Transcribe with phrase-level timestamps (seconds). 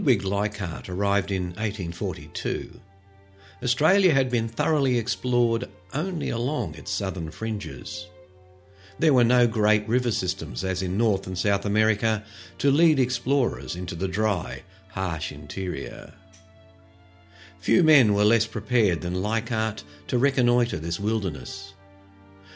[0.08, 2.80] Ludwig Leichhardt arrived in 1842,
[3.62, 8.08] Australia had been thoroughly explored only along its southern fringes.
[9.00, 12.24] There were no great river systems, as in North and South America,
[12.60, 16.14] to lead explorers into the dry, harsh interior.
[17.60, 21.74] Few men were less prepared than Leichhardt to reconnoitre this wilderness.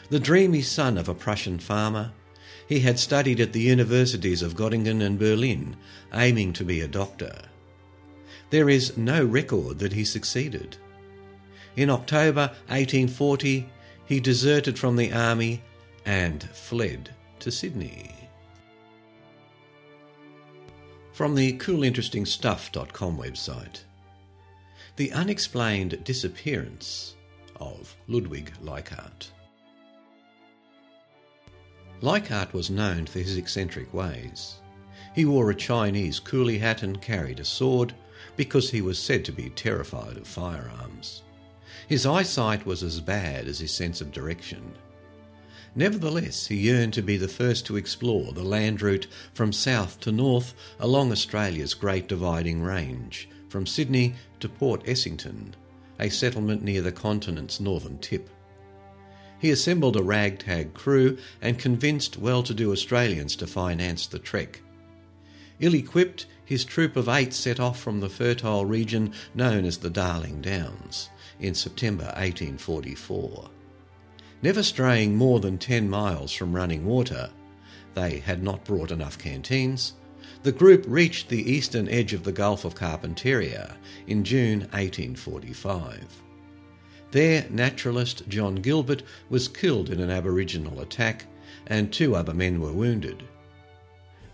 [0.08, 2.12] The dreamy son of a Prussian farmer,
[2.72, 5.76] he had studied at the universities of Göttingen and Berlin,
[6.14, 7.42] aiming to be a doctor.
[8.48, 10.78] There is no record that he succeeded.
[11.76, 13.68] In October 1840,
[14.06, 15.62] he deserted from the army
[16.06, 18.30] and fled to Sydney.
[21.12, 23.82] From the coolinterestingstuff.com website,
[24.96, 27.16] The Unexplained Disappearance
[27.56, 29.30] of Ludwig Leichhardt.
[32.02, 34.56] Leichhardt was known for his eccentric ways.
[35.14, 37.94] He wore a Chinese coolie hat and carried a sword
[38.36, 41.22] because he was said to be terrified of firearms.
[41.86, 44.72] His eyesight was as bad as his sense of direction.
[45.76, 50.10] Nevertheless, he yearned to be the first to explore the land route from south to
[50.10, 55.54] north along Australia's Great Dividing Range, from Sydney to Port Essington,
[56.00, 58.28] a settlement near the continent's northern tip.
[59.42, 64.60] He assembled a ragtag crew and convinced well to do Australians to finance the trek.
[65.58, 69.90] Ill equipped, his troop of eight set off from the fertile region known as the
[69.90, 71.10] Darling Downs
[71.40, 73.50] in September 1844.
[74.42, 77.28] Never straying more than 10 miles from running water,
[77.94, 79.94] they had not brought enough canteens.
[80.44, 83.74] The group reached the eastern edge of the Gulf of Carpentaria
[84.06, 86.22] in June 1845.
[87.12, 91.26] There, naturalist John Gilbert was killed in an Aboriginal attack,
[91.66, 93.22] and two other men were wounded.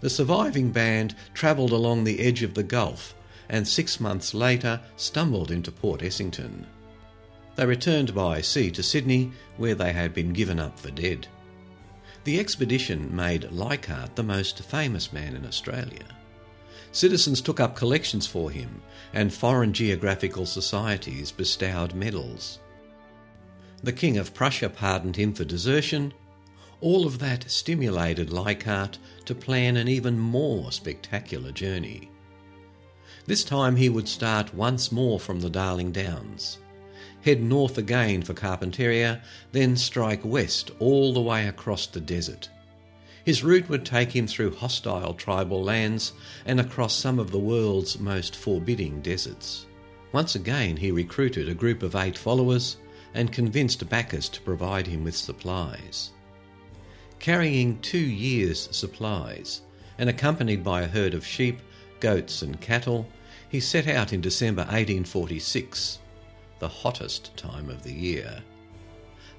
[0.00, 3.14] The surviving band travelled along the edge of the Gulf
[3.48, 6.66] and six months later stumbled into Port Essington.
[7.56, 11.26] They returned by sea to Sydney, where they had been given up for dead.
[12.24, 16.04] The expedition made Leichhardt the most famous man in Australia.
[16.92, 22.60] Citizens took up collections for him, and foreign geographical societies bestowed medals.
[23.82, 26.12] The King of Prussia pardoned him for desertion.
[26.80, 32.10] All of that stimulated Leichhardt to plan an even more spectacular journey.
[33.26, 36.58] This time he would start once more from the Darling Downs,
[37.22, 39.22] head north again for Carpentaria,
[39.52, 42.48] then strike west all the way across the desert.
[43.24, 46.14] His route would take him through hostile tribal lands
[46.46, 49.66] and across some of the world's most forbidding deserts.
[50.12, 52.78] Once again, he recruited a group of eight followers
[53.18, 56.12] and convinced backers to provide him with supplies.
[57.18, 59.62] Carrying two years' supplies
[59.98, 61.58] and accompanied by a herd of sheep,
[61.98, 63.08] goats, and cattle,
[63.48, 65.98] he set out in December 1846,
[66.60, 68.40] the hottest time of the year.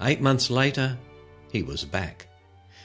[0.02, 0.98] Eight months later,
[1.50, 2.28] he was back.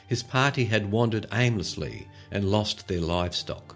[0.07, 3.75] His party had wandered aimlessly and lost their livestock.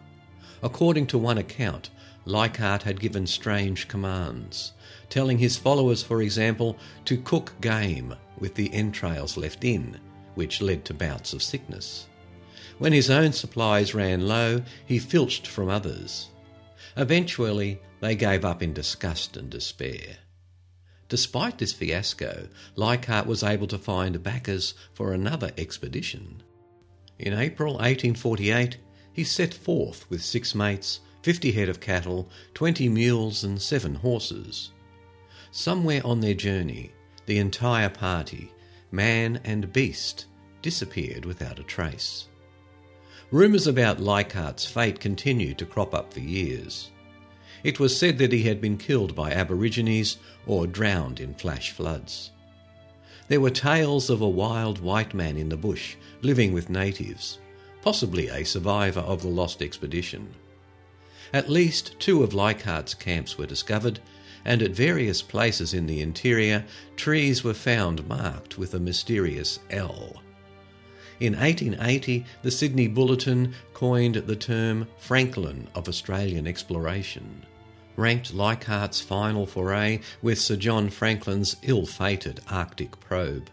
[0.63, 1.89] According to one account,
[2.23, 4.71] Leichhardt had given strange commands,
[5.09, 9.97] telling his followers, for example, to cook game with the entrails left in,
[10.35, 12.07] which led to bouts of sickness.
[12.77, 16.29] When his own supplies ran low, he filched from others.
[16.95, 20.17] Eventually, they gave up in disgust and despair.
[21.09, 26.43] Despite this fiasco, Leichhardt was able to find backers for another expedition.
[27.17, 28.77] In April 1848,
[29.11, 34.71] he set forth with six mates, fifty head of cattle, twenty mules, and seven horses.
[35.51, 36.91] Somewhere on their journey,
[37.25, 38.51] the entire party,
[38.91, 40.25] man and beast,
[40.61, 42.27] disappeared without a trace.
[43.31, 46.91] Rumours about Leichhardt's fate continued to crop up for years.
[47.63, 50.17] It was said that he had been killed by Aborigines
[50.47, 52.31] or drowned in flash floods.
[53.27, 57.39] There were tales of a wild white man in the bush living with natives,
[57.81, 60.33] possibly a survivor of the lost expedition.
[61.33, 63.99] At least two of Leichhardt's camps were discovered,
[64.49, 66.65] and at various places in the interior,
[66.95, 70.23] trees were found marked with a mysterious L.
[71.19, 77.45] In 1880, the Sydney Bulletin coined the term Franklin of Australian exploration,
[77.95, 83.51] ranked Leichhardt's final foray with Sir John Franklin's ill fated Arctic probe.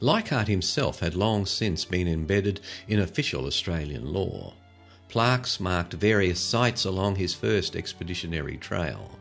[0.00, 4.52] Leichhardt himself had long since been embedded in official Australian lore.
[5.08, 9.18] Plaques marked various sites along his first expeditionary trail.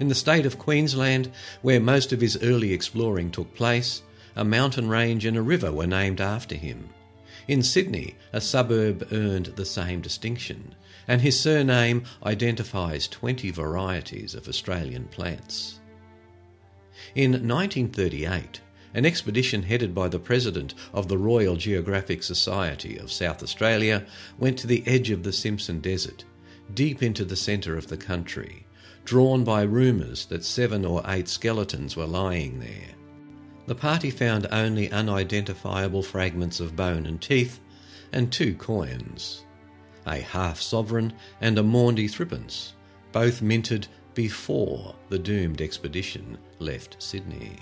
[0.00, 1.30] In the state of Queensland,
[1.60, 4.02] where most of his early exploring took place,
[4.34, 6.88] a mountain range and a river were named after him.
[7.48, 10.74] In Sydney, a suburb earned the same distinction,
[11.08, 15.80] and his surname identifies 20 varieties of Australian plants.
[17.14, 18.60] In 1938,
[18.94, 24.06] an expedition headed by the president of the Royal Geographic Society of South Australia
[24.38, 26.24] went to the edge of the Simpson Desert,
[26.72, 28.61] deep into the centre of the country,
[29.04, 32.94] drawn by rumours that seven or eight skeletons were lying there.
[33.66, 37.60] The party found only unidentifiable fragments of bone and teeth
[38.12, 39.44] and two coins
[40.06, 42.72] a half sovereign and a Maundy threepence,
[43.12, 47.58] both minted before the doomed expedition left Sydney.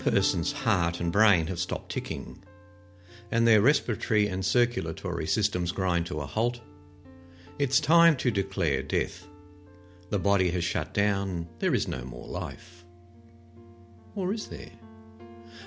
[0.00, 2.42] Person's heart and brain have stopped ticking,
[3.30, 6.60] and their respiratory and circulatory systems grind to a halt,
[7.58, 9.26] it's time to declare death.
[10.08, 12.84] The body has shut down, there is no more life.
[14.16, 14.72] Or is there?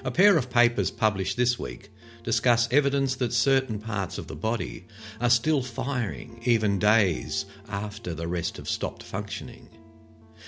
[0.04, 1.92] A pair of papers published this week
[2.24, 4.88] discuss evidence that certain parts of the body
[5.22, 9.70] are still firing even days after the rest have stopped functioning.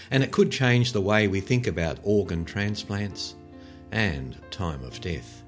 [0.10, 3.36] And it could change the way we think about organ transplants
[3.92, 5.44] and time of death.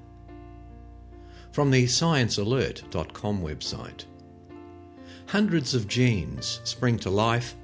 [1.52, 4.04] From the sciencealert.com website.
[5.26, 7.54] Hundreds of genes spring to life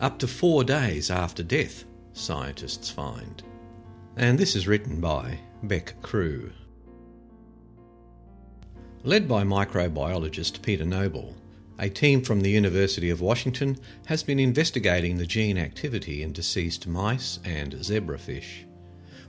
[0.00, 3.42] up to four days after death, scientists find.
[4.16, 6.52] And this is written by Bec Crew.
[9.04, 11.34] Led by microbiologist Peter Noble,
[11.78, 16.86] a team from the University of Washington has been investigating the gene activity in deceased
[16.86, 18.65] mice and zebrafish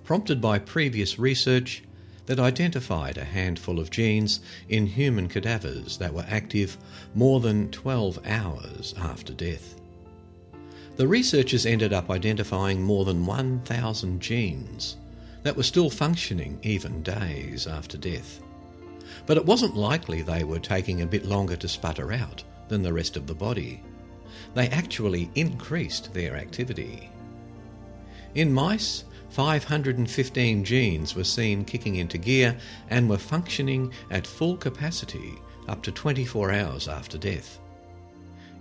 [0.08, 1.84] prompted by previous research
[2.28, 4.40] that identified a handful of genes
[4.70, 6.78] in human cadavers that were active
[7.14, 9.76] more than 12 hours after death.
[10.96, 14.96] The researchers ended up identifying more than 1,000 genes
[15.44, 18.40] that were still functioning even days after death.
[19.26, 22.94] But it wasn't likely they were taking a bit longer to sputter out than the
[22.94, 23.84] rest of the body.
[24.54, 27.10] They actually increased their activity.
[28.36, 29.04] In mice,
[29.38, 32.58] 515 genes were seen kicking into gear
[32.90, 35.36] and were functioning at full capacity
[35.68, 37.60] up to 24 hours after death.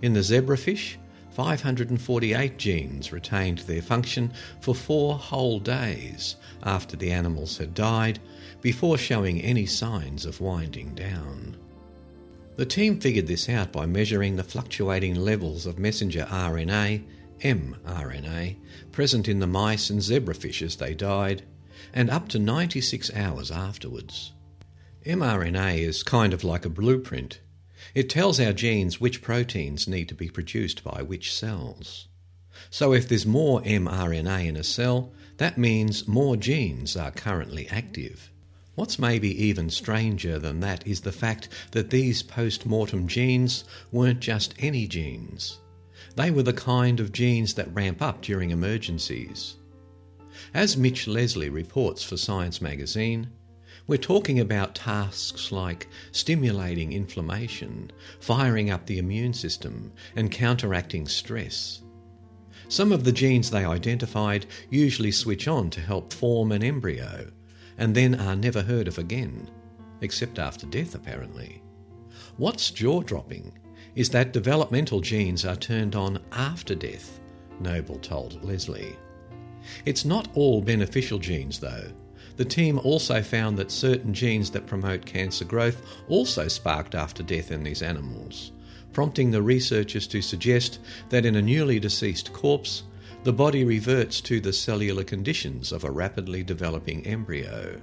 [0.03, 0.97] In the zebrafish,
[1.31, 4.31] 548 genes retained their function
[4.61, 8.19] for four whole days after the animals had died
[8.61, 11.57] before showing any signs of winding down.
[12.55, 17.01] The team figured this out by measuring the fluctuating levels of messenger RNA
[17.41, 18.57] mRNA
[18.91, 21.43] present in the mice and zebrafish as they died,
[21.93, 24.33] and up to 96 hours afterwards.
[25.05, 27.39] mRNA is kind of like a blueprint.
[27.93, 32.07] It tells our genes which proteins need to be produced by which cells.
[32.69, 38.31] So if there's more mRNA in a cell, that means more genes are currently active.
[38.75, 44.19] What's maybe even stranger than that is the fact that these post mortem genes weren't
[44.19, 45.59] just any genes.
[46.17, 49.57] They were the kind of genes that ramp up during emergencies.
[50.51, 53.29] As Mitch Leslie reports for Science magazine,
[53.85, 61.83] we're talking about tasks like stimulating inflammation, firing up the immune system, and counteracting stress.
[62.67, 67.29] Some of the genes they identified usually switch on to help form an embryo,
[67.77, 69.51] and then are never heard of again,
[70.01, 71.61] except after death, apparently.
[72.37, 73.53] What's jaw dropping
[73.97, 77.19] is that developmental genes are turned on after death,
[77.59, 78.95] Noble told Leslie.
[79.85, 81.91] It's not all beneficial genes, though.
[82.35, 87.49] The team also found that certain genes that promote cancer growth also sparked after death
[87.49, 88.51] in these animals,
[88.93, 90.77] prompting the researchers to suggest
[91.09, 92.83] that in a newly deceased corpse,
[93.23, 97.81] the body reverts to the cellular conditions of a rapidly developing embryo.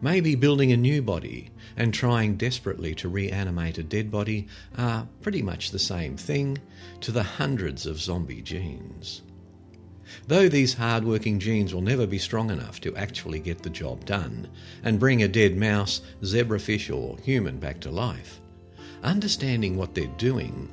[0.00, 5.42] Maybe building a new body and trying desperately to reanimate a dead body are pretty
[5.42, 6.58] much the same thing
[7.00, 9.22] to the hundreds of zombie genes.
[10.28, 14.48] Though these hard-working genes will never be strong enough to actually get the job done
[14.82, 18.40] and bring a dead mouse, zebrafish, or human back to life,
[19.02, 20.68] understanding what they're doing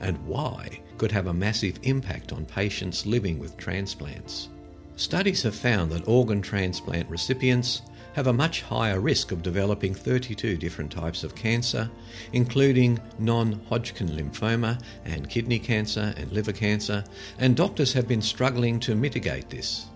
[0.00, 4.48] and why could have a massive impact on patients living with transplants.
[4.96, 7.82] Studies have found that organ transplant recipients
[8.16, 11.90] have a much higher risk of developing 32 different types of cancer,
[12.32, 17.04] including non Hodgkin lymphoma and kidney cancer and liver cancer,
[17.38, 19.88] and doctors have been struggling to mitigate this.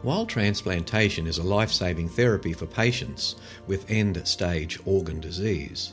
[0.00, 3.36] While transplantation is a life saving therapy for patients
[3.66, 5.92] with end stage organ disease,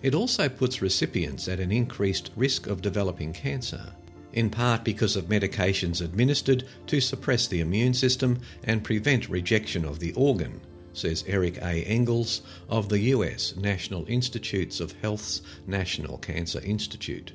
[0.00, 3.92] it also puts recipients at an increased risk of developing cancer,
[4.32, 9.98] in part because of medications administered to suppress the immune system and prevent rejection of
[9.98, 10.62] the organ
[10.94, 11.82] says Eric A.
[11.84, 17.32] Engels of the US National Institutes of Health's National Cancer Institute.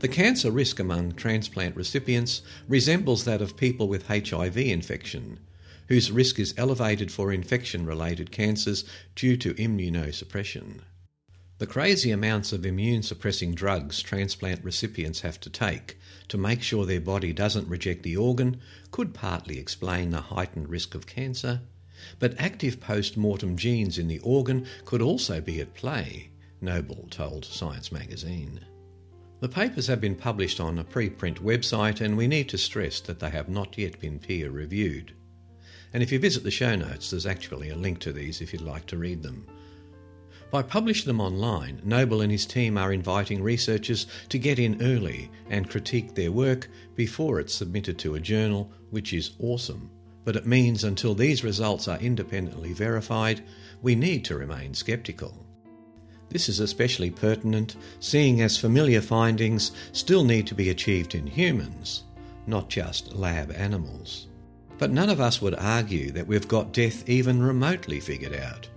[0.00, 5.40] The cancer risk among transplant recipients resembles that of people with HIV infection,
[5.88, 8.84] whose risk is elevated for infection related cancers
[9.16, 10.82] due to immunosuppression.
[11.58, 15.98] The crazy amounts of immune suppressing drugs transplant recipients have to take
[16.28, 18.60] to make sure their body doesn't reject the organ
[18.92, 21.62] could partly explain the heightened risk of cancer
[22.18, 27.44] but active post mortem genes in the organ could also be at play, Noble told
[27.44, 28.60] Science magazine.
[29.40, 33.20] The papers have been published on a preprint website, and we need to stress that
[33.20, 35.12] they have not yet been peer reviewed.
[35.92, 38.62] And if you visit the show notes, there's actually a link to these if you'd
[38.62, 39.46] like to read them.
[40.50, 45.30] By publishing them online, Noble and his team are inviting researchers to get in early
[45.50, 49.90] and critique their work before it's submitted to a journal, which is awesome
[50.28, 53.42] but it means until these results are independently verified,
[53.80, 55.32] we need to remain sceptical.
[56.28, 62.02] This is especially pertinent seeing as familiar findings still need to be achieved in humans,
[62.46, 64.26] not just lab animals.
[64.76, 68.68] But none of us would argue that we've got death even remotely figured out.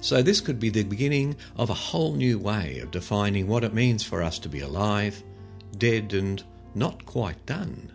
[0.00, 3.74] So, this could be the beginning of a whole new way of defining what it
[3.74, 5.22] means for us to be alive,
[5.76, 6.42] dead, and
[6.74, 7.92] not quite done.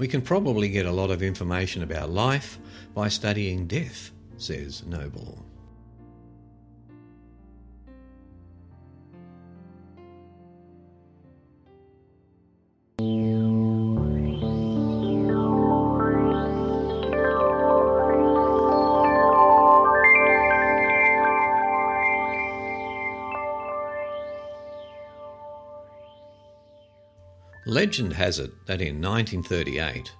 [0.00, 2.58] We can probably get a lot of information about life
[2.94, 5.44] by studying death, says Noble.
[27.80, 30.12] Legend has it that in 1938,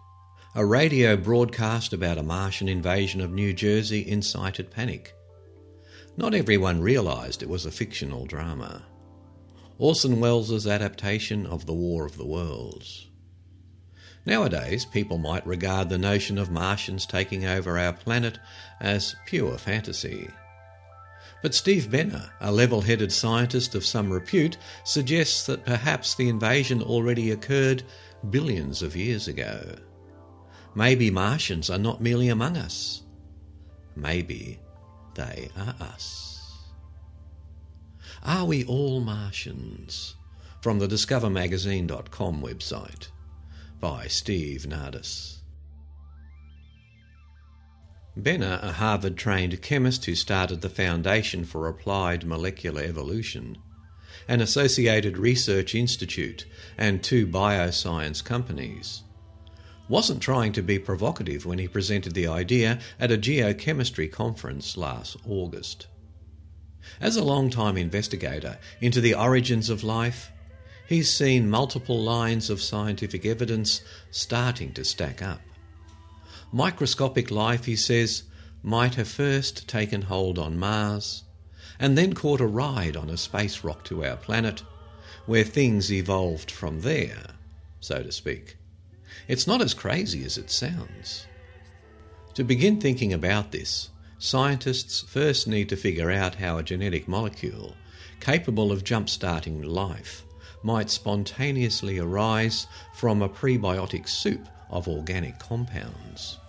[0.55, 5.12] a radio broadcast about a Martian invasion of New Jersey incited panic.
[6.17, 8.87] Not everyone realised it was a fictional drama.
[9.76, 13.09] Orson Welles' adaptation of The War of the Worlds.
[14.25, 18.38] Nowadays, people might regard the notion of Martians taking over our planet
[18.81, 20.31] as pure fantasy.
[21.43, 26.83] But Steve Benner, a level headed scientist of some repute, suggests that perhaps the invasion
[26.83, 27.83] already occurred
[28.29, 29.75] billions of years ago.
[30.75, 33.03] Maybe Martians are not merely among us.
[33.97, 34.61] Maybe
[35.15, 36.67] they are us.
[38.23, 40.15] Are we all Martians?
[40.61, 43.09] From the discovermagazine.com website
[43.81, 45.40] by Steve Nadis.
[48.17, 53.57] Benner, a Harvard trained chemist who started the Foundation for Applied Molecular Evolution,
[54.26, 56.45] an Associated Research Institute,
[56.76, 59.05] and two bioscience companies,
[59.88, 65.17] wasn't trying to be provocative when he presented the idea at a geochemistry conference last
[65.25, 65.87] August.
[67.00, 70.33] As a long-time investigator into the origins of life,
[70.88, 75.40] he's seen multiple lines of scientific evidence starting to stack up.
[76.52, 78.25] Microscopic life, he says,
[78.62, 81.23] might have first taken hold on Mars
[81.78, 84.62] and then caught a ride on a space rock to our planet,
[85.26, 87.35] where things evolved from there,
[87.80, 88.57] so to speak.
[89.28, 91.26] It's not as crazy as it sounds.
[92.35, 97.76] To begin thinking about this, scientists first need to figure out how a genetic molecule
[98.21, 100.25] capable of jump starting life
[100.62, 106.40] might spontaneously arise from a prebiotic soup of organic compounds.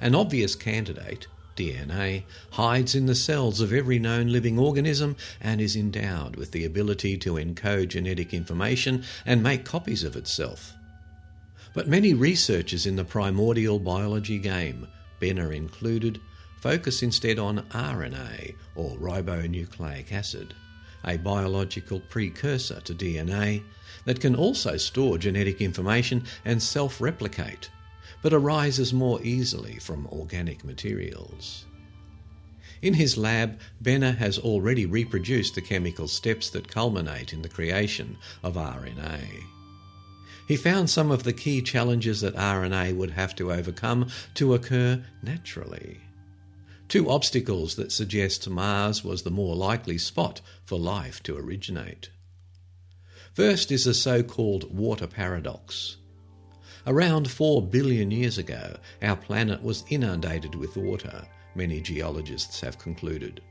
[0.00, 1.26] An obvious candidate,
[1.56, 6.64] DNA, hides in the cells of every known living organism and is endowed with the
[6.64, 10.74] ability to encode genetic information and make copies of itself.
[11.74, 14.86] But many researchers in the primordial biology game,
[15.20, 16.20] Benner included,
[16.60, 20.54] focus instead on RNA, or ribonucleic acid,
[21.04, 23.62] a biological precursor to DNA
[24.04, 27.68] that can also store genetic information and self replicate,
[28.22, 31.66] but arises more easily from organic materials.
[32.80, 38.16] In his lab, Benner has already reproduced the chemical steps that culminate in the creation
[38.42, 39.44] of RNA.
[40.48, 45.04] He found some of the key challenges that RNA would have to overcome to occur
[45.22, 46.00] naturally.
[46.88, 52.08] Two obstacles that suggest Mars was the more likely spot for life to originate.
[53.34, 55.97] First is the so called water paradox.
[56.88, 61.22] Around 4 billion years ago, our planet was inundated with water,
[61.54, 63.42] many geologists have concluded.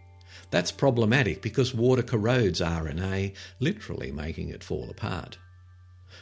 [0.50, 5.38] That's problematic because water corrodes RNA, literally making it fall apart.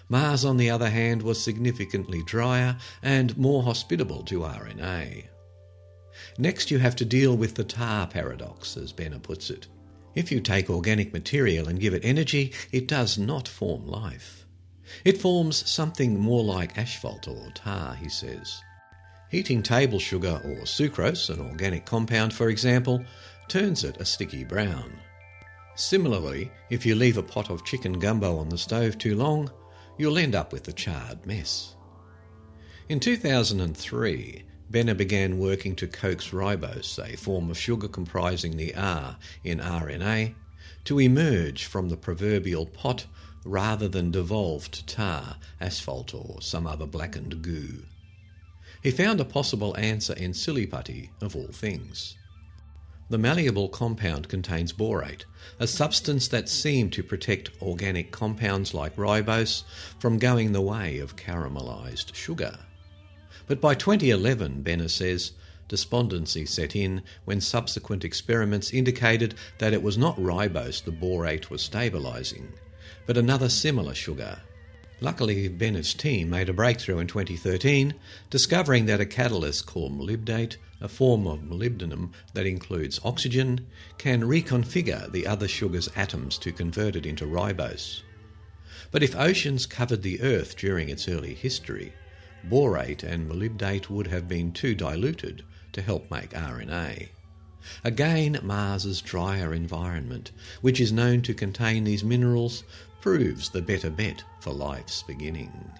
[0.09, 5.23] Mars, on the other hand, was significantly drier and more hospitable to RNA.
[6.37, 9.67] Next, you have to deal with the tar paradox, as Benner puts it.
[10.15, 14.44] If you take organic material and give it energy, it does not form life.
[15.03, 18.61] It forms something more like asphalt or tar, he says.
[19.29, 23.03] Heating table sugar or sucrose, an organic compound for example,
[23.47, 24.99] turns it a sticky brown.
[25.75, 29.51] Similarly, if you leave a pot of chicken gumbo on the stove too long,
[29.97, 31.75] you'll end up with a charred mess.
[32.87, 39.17] In 2003, Benner began working to coax ribose, a form of sugar comprising the R
[39.43, 40.35] in RNA,
[40.85, 43.05] to emerge from the proverbial pot
[43.45, 47.85] rather than devolve to tar, asphalt, or some other blackened goo.
[48.81, 52.17] He found a possible answer in silly putty, of all things.
[53.07, 55.25] The malleable compound contains borate,
[55.59, 59.63] a substance that seemed to protect organic compounds like ribose
[59.99, 62.57] from going the way of caramelized sugar.
[63.45, 65.33] But by 2011, Benner says,
[65.67, 71.61] despondency set in when subsequent experiments indicated that it was not ribose the borate was
[71.61, 72.51] stabilizing,
[73.05, 74.39] but another similar sugar.
[75.01, 77.95] Luckily, Benner's team made a breakthrough in 2013,
[78.29, 85.11] discovering that a catalyst called molybdate, a form of molybdenum that includes oxygen, can reconfigure
[85.11, 88.03] the other sugar's atoms to convert it into ribose.
[88.91, 91.93] But if oceans covered the Earth during its early history,
[92.49, 97.09] borate and molybdate would have been too diluted to help make RNA.
[97.83, 102.63] Again, Mars's drier environment, which is known to contain these minerals,
[103.05, 105.71] proves the better bet for life's beginning.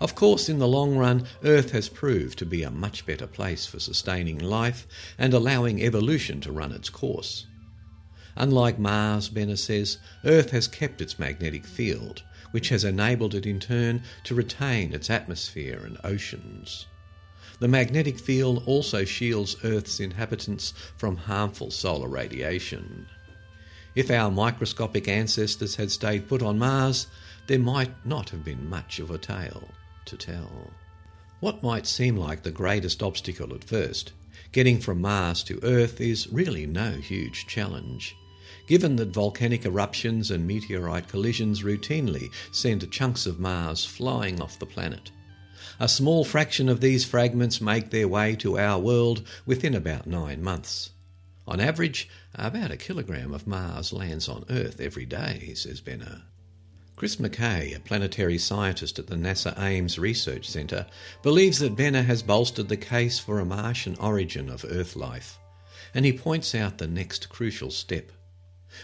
[0.00, 3.66] Of course, in the long run, Earth has proved to be a much better place
[3.66, 4.86] for sustaining life
[5.18, 7.46] and allowing evolution to run its course.
[8.36, 13.58] Unlike Mars, Benner says, Earth has kept its magnetic field, which has enabled it in
[13.58, 16.86] turn to retain its atmosphere and oceans.
[17.58, 23.08] The magnetic field also shields Earth's inhabitants from harmful solar radiation.
[23.94, 27.06] If our microscopic ancestors had stayed put on Mars,
[27.46, 29.68] there might not have been much of a tale
[30.06, 30.70] to tell.
[31.40, 34.12] What might seem like the greatest obstacle at first,
[34.52, 38.14] getting from Mars to Earth, is really no huge challenge
[38.66, 44.66] given that volcanic eruptions and meteorite collisions routinely send chunks of Mars flying off the
[44.66, 45.10] planet.
[45.80, 50.42] A small fraction of these fragments make their way to our world within about nine
[50.42, 50.90] months.
[51.46, 56.22] On average, about a kilogram of Mars lands on Earth every day, says Benner.
[56.96, 60.86] Chris McKay, a planetary scientist at the NASA Ames Research Centre,
[61.22, 65.38] believes that Benner has bolstered the case for a Martian origin of Earth life,
[65.94, 68.12] and he points out the next crucial step.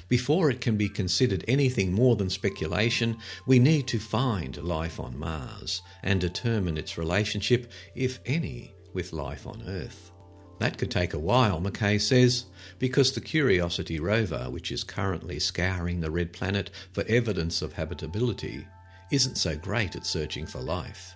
[0.08, 5.18] Before it can be considered anything more than speculation, we need to find life on
[5.18, 10.11] Mars and determine its relationship, if any, with life on Earth.
[10.58, 12.46] That could take a while, McKay says,
[12.78, 18.66] because the Curiosity rover, which is currently scouring the red planet for evidence of habitability,
[19.10, 21.14] isn't so great at searching for life.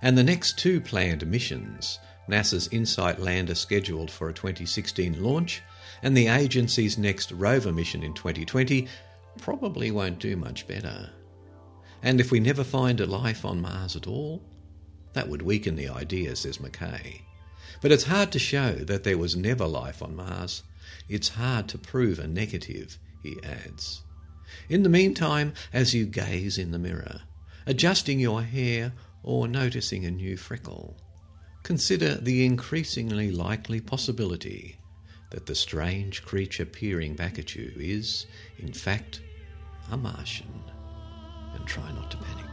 [0.00, 1.98] And the next two planned missions,
[2.28, 5.62] NASA's InSight lander scheduled for a 2016 launch
[6.02, 8.88] and the agency's next rover mission in 2020
[9.38, 11.10] probably won't do much better.
[12.02, 14.42] And if we never find a life on Mars at all,
[15.14, 17.22] that would weaken the idea, says McKay.
[17.84, 20.62] But it's hard to show that there was never life on Mars.
[21.06, 24.00] It's hard to prove a negative, he adds.
[24.70, 27.20] In the meantime, as you gaze in the mirror,
[27.66, 30.96] adjusting your hair or noticing a new freckle,
[31.62, 34.78] consider the increasingly likely possibility
[35.28, 38.24] that the strange creature peering back at you is,
[38.58, 39.20] in fact,
[39.92, 40.64] a Martian.
[41.54, 42.43] And try not to panic.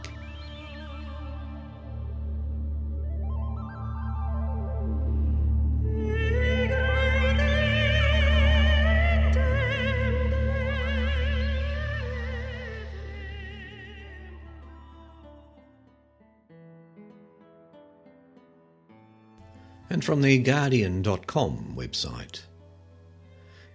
[20.02, 22.40] From the Guardian.com website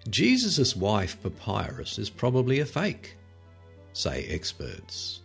[0.10, 3.16] Jesus' wife Papyrus is probably a fake,
[3.94, 5.22] say experts.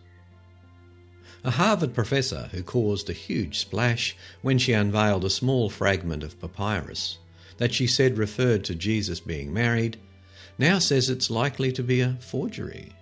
[1.43, 6.39] A Harvard professor who caused a huge splash when she unveiled a small fragment of
[6.39, 7.17] papyrus
[7.57, 9.97] that she said referred to Jesus being married
[10.57, 12.93] now says it's likely to be a forgery.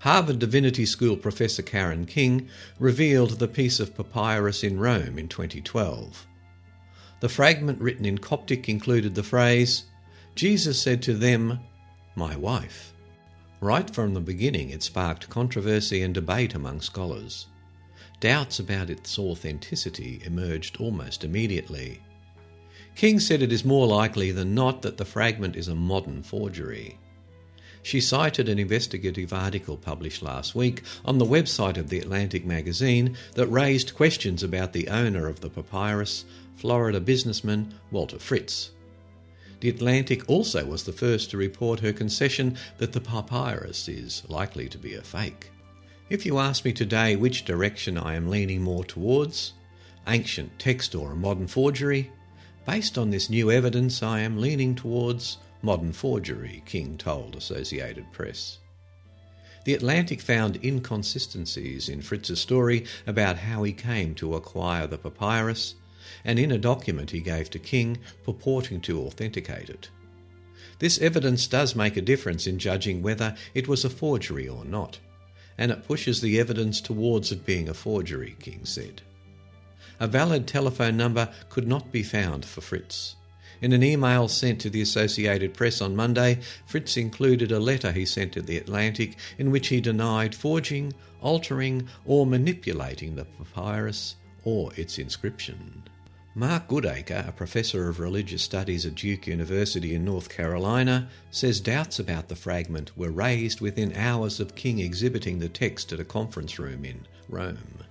[0.00, 2.48] Harvard Divinity School professor Karen King
[2.80, 6.26] revealed the piece of papyrus in Rome in 2012.
[7.20, 9.84] The fragment written in Coptic included the phrase,
[10.34, 11.60] Jesus said to them,
[12.16, 12.94] My wife.
[13.60, 17.46] Right from the beginning, it sparked controversy and debate among scholars.
[18.20, 22.00] Doubts about its authenticity emerged almost immediately.
[22.94, 26.98] King said it is more likely than not that the fragment is a modern forgery.
[27.82, 33.16] She cited an investigative article published last week on the website of The Atlantic magazine
[33.34, 36.24] that raised questions about the owner of the papyrus,
[36.60, 38.72] Florida businessman Walter Fritz.
[39.60, 44.68] The Atlantic also was the first to report her concession that the papyrus is likely
[44.68, 45.50] to be a fake.
[46.10, 49.54] If you ask me today which direction I am leaning more towards,
[50.06, 52.10] ancient text or a modern forgery,
[52.66, 58.58] based on this new evidence I am leaning towards modern forgery, King told Associated Press.
[59.64, 65.76] The Atlantic found inconsistencies in Fritz's story about how he came to acquire the papyrus,
[66.24, 69.90] and in a document he gave to King purporting to authenticate it.
[70.78, 74.98] This evidence does make a difference in judging whether it was a forgery or not,
[75.58, 79.02] and it pushes the evidence towards it being a forgery, King said.
[79.98, 83.16] A valid telephone number could not be found for Fritz.
[83.60, 88.06] In an email sent to the Associated Press on Monday, Fritz included a letter he
[88.06, 94.72] sent to the Atlantic in which he denied forging, altering, or manipulating the papyrus or
[94.76, 95.79] its inscription.
[96.36, 101.98] Mark Goodacre, a professor of religious studies at Duke University in North Carolina, says doubts
[101.98, 106.56] about the fragment were raised within hours of King exhibiting the text at a conference
[106.56, 107.82] room in Rome.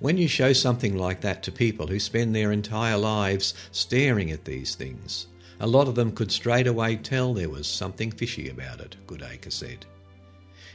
[0.00, 4.44] When you show something like that to people who spend their entire lives staring at
[4.44, 5.26] these things,
[5.58, 9.50] a lot of them could straight away tell there was something fishy about it, Goodacre
[9.50, 9.86] said.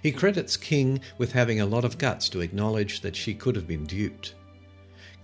[0.01, 3.67] He credits King with having a lot of guts to acknowledge that she could have
[3.67, 4.33] been duped.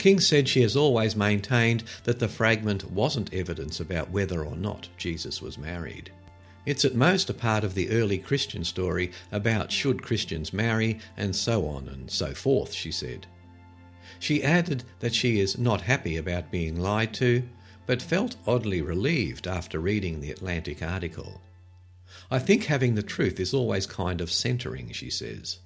[0.02, 4.90] King said she has always maintained that the fragment wasn't evidence about whether or not
[4.98, 6.12] Jesus was married.
[6.66, 11.36] It's at most a part of the early Christian story about should Christians marry and
[11.36, 13.28] so on and so forth, she said.
[14.18, 17.48] She added that she is not happy about being lied to,
[17.86, 21.40] but felt oddly relieved after reading the Atlantic article.
[22.32, 25.60] I think having the truth is always kind of centering, she says.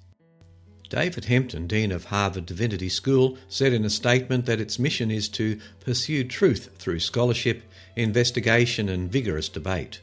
[0.88, 5.28] David Hempton, Dean of Harvard Divinity School, said in a statement that its mission is
[5.30, 7.62] to pursue truth through scholarship,
[7.96, 10.00] investigation, and vigorous debate.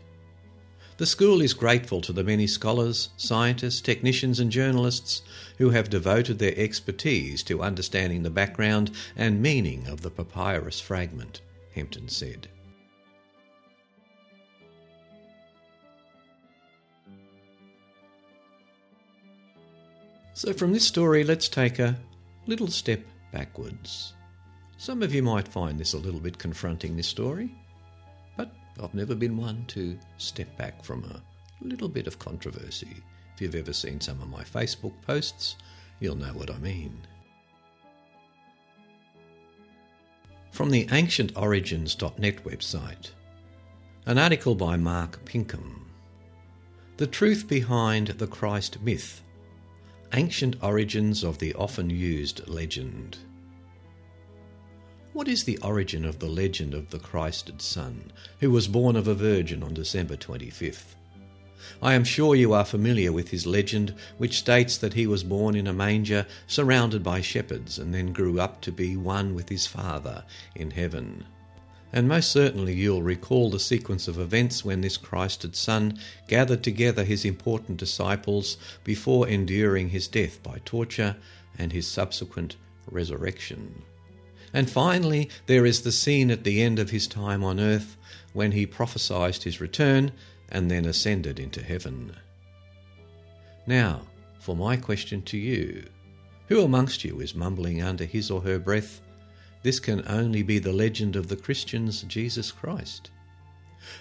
[0.98, 5.22] The school is grateful to the many scholars, scientists, technicians, and journalists
[5.58, 11.42] who have devoted their expertise to understanding the background and meaning of the papyrus fragment,
[11.74, 12.48] Hempton said.
[20.36, 21.98] So, from this story, let's take a
[22.48, 24.14] little step backwards.
[24.78, 27.54] Some of you might find this a little bit confronting, this story.
[28.36, 31.22] But I've never been one to step back from a
[31.64, 32.98] little bit of controversy.
[33.36, 35.56] If you've ever seen some of my Facebook posts,
[36.00, 36.98] you'll know what I mean.
[40.52, 43.12] From the AncientOrigins.net website,
[44.06, 45.92] an article by Mark Pinkham.
[46.98, 49.24] The truth behind the Christ myth.
[50.16, 53.18] Ancient origins of the often used legend.
[55.12, 59.08] What is the origin of the legend of the Christed Son, who was born of
[59.08, 60.94] a virgin on December 25th?
[61.82, 65.56] I am sure you are familiar with his legend, which states that he was born
[65.56, 69.66] in a manger surrounded by shepherds and then grew up to be one with his
[69.66, 71.26] Father in heaven.
[71.94, 77.04] And most certainly you'll recall the sequence of events when this Christed Son gathered together
[77.04, 81.16] his important disciples before enduring his death by torture
[81.60, 82.56] and his subsequent
[82.90, 83.84] resurrection.
[84.54, 87.96] And finally, there is the scene at the end of his time on earth
[88.34, 90.12] when he prophesied his return
[90.50, 92.16] and then ascended into heaven.
[93.68, 94.02] Now,
[94.40, 95.84] for my question to you
[96.48, 99.00] Who amongst you is mumbling under his or her breath,
[99.64, 103.10] This can only be the legend of the Christians Jesus Christ?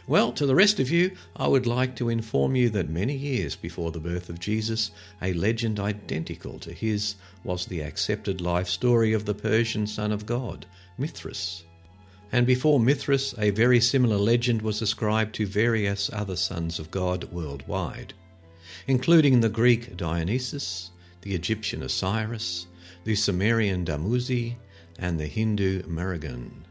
[0.07, 3.57] Well, to the rest of you, I would like to inform you that many years
[3.57, 9.13] before the birth of Jesus, a legend identical to his was the accepted life story
[9.13, 10.67] of the Persian son of God,
[10.99, 11.65] Mithras.
[12.33, 17.25] And before Mithras, a very similar legend was ascribed to various other sons of God
[17.33, 18.15] worldwide,
[18.87, 20.91] including the Greek Dionysus,
[21.23, 22.67] the Egyptian Osiris,
[23.05, 24.57] the Sumerian Dumuzi,
[24.99, 26.65] and the Hindu Murugan.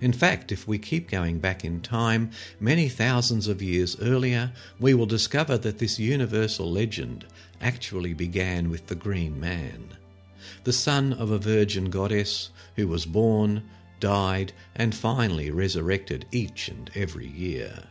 [0.00, 4.94] In fact, if we keep going back in time many thousands of years earlier, we
[4.94, 7.26] will discover that this universal legend
[7.60, 9.90] actually began with the Green Man,
[10.64, 13.62] the son of a virgin goddess who was born,
[14.00, 17.82] died, and finally resurrected each and every year.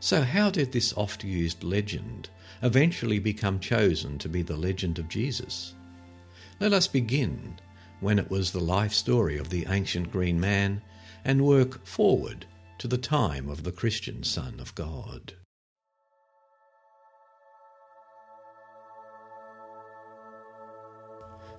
[0.00, 2.28] So, how did this oft used legend
[2.62, 5.74] eventually become chosen to be the legend of Jesus?
[6.58, 7.60] Let us begin
[8.00, 10.82] when it was the life story of the ancient green man
[11.24, 12.46] and work forward
[12.78, 15.34] to the time of the Christian Son of God.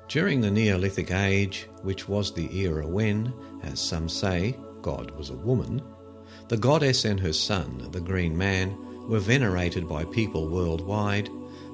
[0.08, 5.36] During the Neolithic Age, which was the era when, as some say, God was a
[5.36, 5.82] woman,
[6.47, 8.78] the goddess and her son, the Green Man,
[9.10, 11.30] were venerated by people worldwide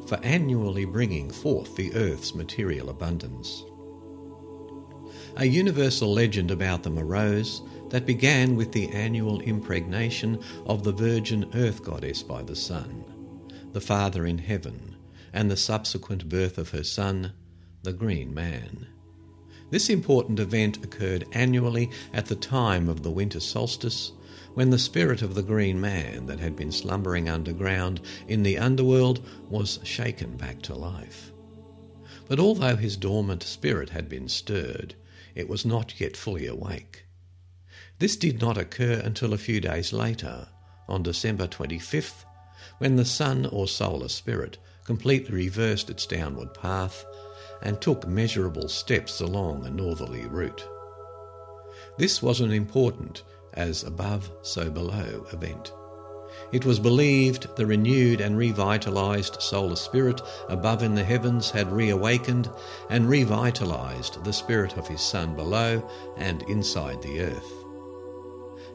[0.07, 3.65] for annually bringing forth the earth's material abundance.
[5.35, 11.49] A universal legend about them arose that began with the annual impregnation of the virgin
[11.55, 13.03] earth goddess by the sun,
[13.71, 14.95] the Father in heaven,
[15.33, 17.33] and the subsequent birth of her son,
[17.81, 18.85] the Green Man.
[19.71, 24.11] This important event occurred annually at the time of the winter solstice,
[24.53, 29.25] when the spirit of the Green Man that had been slumbering underground in the underworld
[29.49, 31.31] was shaken back to life.
[32.27, 34.93] But although his dormant spirit had been stirred,
[35.35, 37.05] it was not yet fully awake.
[37.99, 40.47] This did not occur until a few days later,
[40.87, 42.25] on December 25th,
[42.77, 47.05] when the sun or solar spirit completely reversed its downward path
[47.61, 50.67] and took measurable steps along a northerly route.
[51.97, 55.71] This was an important, as above, so below event.
[56.53, 62.49] It was believed the renewed and revitalized solar spirit above in the heavens had reawakened
[62.89, 65.85] and revitalized the spirit of his son below
[66.15, 67.63] and inside the earth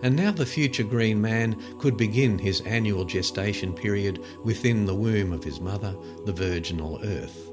[0.03, 5.33] and now the future green man could begin his annual gestation period within the womb
[5.33, 7.51] of his mother, the virginal earth,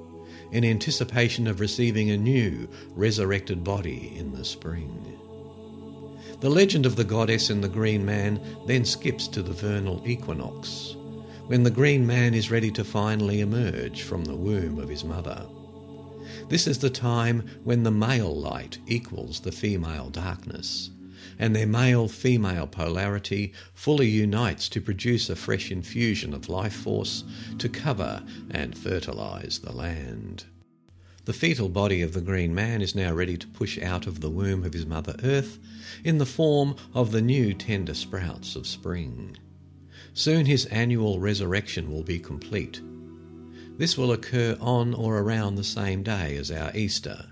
[0.52, 5.18] in anticipation of receiving a new, resurrected body in the spring.
[6.46, 10.96] The legend of the goddess and the green man then skips to the vernal equinox,
[11.48, 15.44] when the green man is ready to finally emerge from the womb of his mother.
[16.48, 20.92] This is the time when the male light equals the female darkness,
[21.40, 27.24] and their male female polarity fully unites to produce a fresh infusion of life force
[27.58, 30.46] to cover and fertilize the land.
[31.26, 34.30] The fetal body of the green man is now ready to push out of the
[34.30, 35.58] womb of his mother earth
[36.04, 39.36] in the form of the new tender sprouts of spring.
[40.14, 42.80] Soon his annual resurrection will be complete.
[43.76, 47.26] This will occur on or around the same day as our Easter,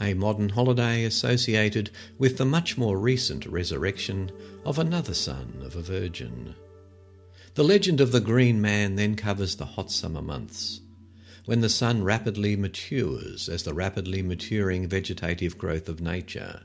[0.00, 4.32] a modern holiday associated with the much more recent resurrection
[4.64, 6.54] of another son of a virgin.
[7.56, 10.80] The legend of the Green Man then covers the hot summer months,
[11.44, 16.62] when the sun rapidly matures as the rapidly maturing vegetative growth of nature.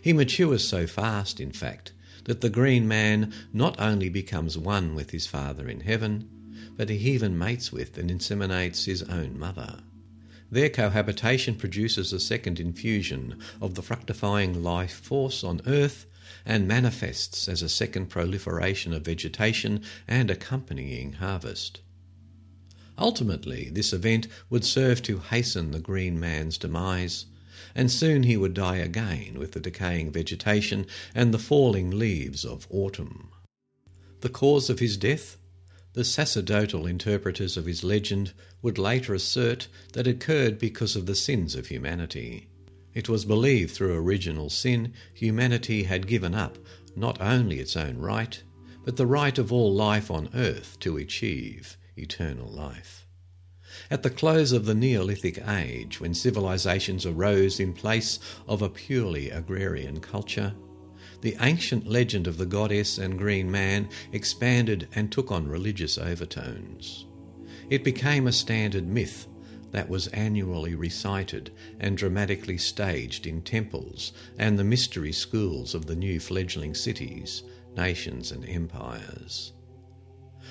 [0.00, 1.92] He matures so fast, in fact,
[2.24, 6.28] that the Green Man not only becomes one with his Father in heaven,
[6.76, 9.80] but he even mates with and inseminates his own mother.
[10.50, 16.06] Their cohabitation produces a second infusion of the fructifying life force on Earth
[16.46, 21.80] and manifests as a second proliferation of vegetation and accompanying harvest.
[22.96, 27.26] Ultimately, this event would serve to hasten the green man's demise,
[27.74, 32.68] and soon he would die again with the decaying vegetation and the falling leaves of
[32.70, 33.30] autumn.
[34.20, 35.38] The cause of his death?
[35.94, 41.16] The sacerdotal interpreters of his legend would later assert that it occurred because of the
[41.16, 42.46] sins of humanity.
[42.94, 46.58] It was believed through original sin humanity had given up
[46.94, 48.40] not only its own right,
[48.84, 53.06] but the right of all life on earth to achieve eternal life.
[53.90, 59.30] At the close of the Neolithic Age, when civilizations arose in place of a purely
[59.30, 60.54] agrarian culture,
[61.22, 67.06] the ancient legend of the goddess and green man expanded and took on religious overtones.
[67.70, 69.26] It became a standard myth
[69.70, 75.96] that was annually recited and dramatically staged in temples and the mystery schools of the
[75.96, 77.42] new fledgling cities,
[77.76, 79.52] nations, and empires.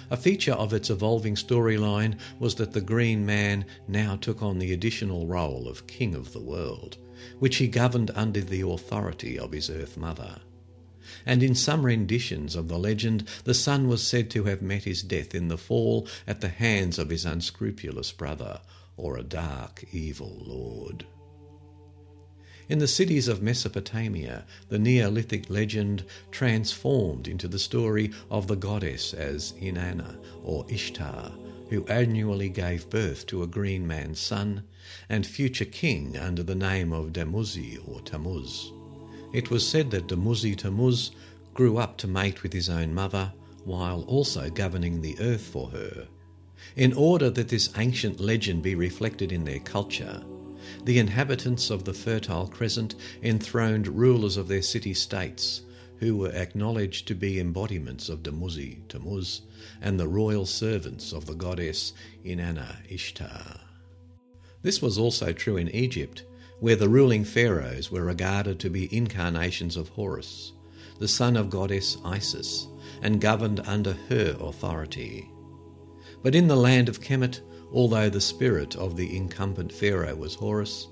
[0.09, 4.73] A feature of its evolving storyline was that the Green Man now took on the
[4.73, 6.97] additional role of King of the World,
[7.39, 10.41] which he governed under the authority of his Earth Mother.
[11.25, 15.03] and in some renditions of the legend, the son was said to have met his
[15.03, 18.61] death in the fall at the hands of his unscrupulous brother,
[18.97, 21.05] or a dark, evil lord.
[22.69, 29.13] In the cities of Mesopotamia, the Neolithic legend transformed into the story of the goddess
[29.13, 31.33] as Inanna or Ishtar,
[31.69, 34.63] who annually gave birth to a green man's son
[35.09, 38.71] and future king under the name of Dumuzi or Tammuz.
[39.33, 41.11] It was said that Dumuzi Tammuz
[41.53, 43.33] grew up to mate with his own mother,
[43.65, 46.07] while also governing the earth for her.
[46.77, 50.23] In order that this ancient legend be reflected in their culture,
[50.85, 55.61] the inhabitants of the Fertile Crescent enthroned rulers of their city states,
[55.97, 59.41] who were acknowledged to be embodiments of Dumuzi Tammuz
[59.81, 61.93] and the royal servants of the goddess
[62.25, 63.59] Inanna Ishtar.
[64.61, 66.25] This was also true in Egypt,
[66.59, 70.53] where the ruling pharaohs were regarded to be incarnations of Horus,
[70.99, 72.67] the son of goddess Isis,
[73.01, 75.29] and governed under her authority.
[76.21, 77.41] But in the land of Kemet,
[77.73, 80.87] although the spirit of the incumbent pharaoh was Horus,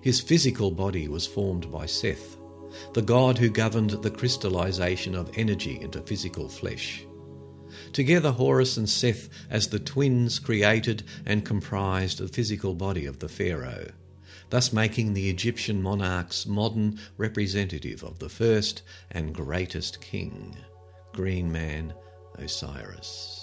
[0.00, 2.36] his physical body was formed by Seth,
[2.92, 7.06] the god who governed the crystallization of energy into physical flesh.
[7.92, 13.28] Together, Horus and Seth, as the twins, created and comprised the physical body of the
[13.28, 13.86] pharaoh
[14.50, 20.56] thus making the Egyptian monarch's modern representative of the first and greatest king,
[21.12, 21.92] Green Man
[22.36, 23.35] Osiris.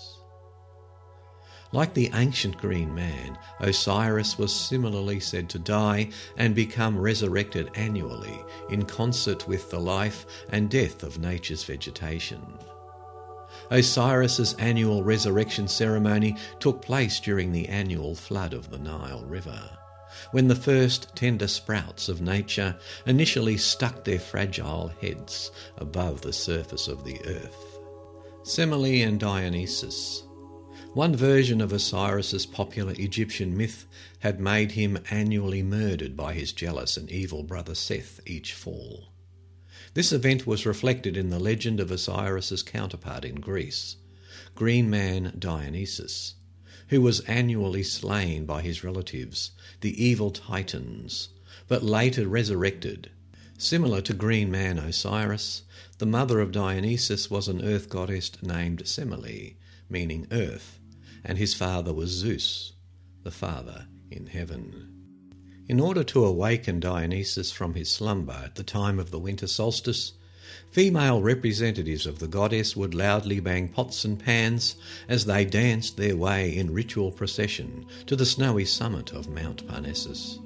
[1.74, 8.40] Like the ancient Green Man, Osiris was similarly said to die and become resurrected annually
[8.70, 12.42] in concert with the life and death of nature's vegetation.
[13.72, 19.60] Osiris's annual resurrection ceremony took place during the annual flood of the Nile River
[20.30, 26.88] when the first tender sprouts of nature initially stuck their fragile heads above the surface
[26.88, 27.80] of the earth.
[28.44, 30.22] Semele and Dionysus.
[30.94, 33.88] One version of Osiris's popular Egyptian myth
[34.20, 39.12] had made him annually murdered by his jealous and evil brother Seth each fall.
[39.96, 43.96] This event was reflected in the legend of Osiris's counterpart in Greece,
[44.54, 46.36] Green Man Dionysus,
[46.90, 49.50] who was annually slain by his relatives,
[49.82, 51.30] the evil Titans,
[51.68, 53.10] but later resurrected.
[53.58, 55.64] Similar to Green Man Osiris,
[55.98, 59.56] the mother of Dionysus was an earth goddess named Semele,
[59.90, 60.80] meaning earth,
[61.24, 62.74] and his father was Zeus,
[63.24, 64.90] the Father in heaven.
[65.68, 70.14] In order to awaken Dionysus from his slumber at the time of the winter solstice,
[70.72, 74.76] Female representatives of the goddess would loudly bang pots and pans
[75.08, 80.40] as they danced their way in ritual procession to the snowy summit of Mount Parnassus.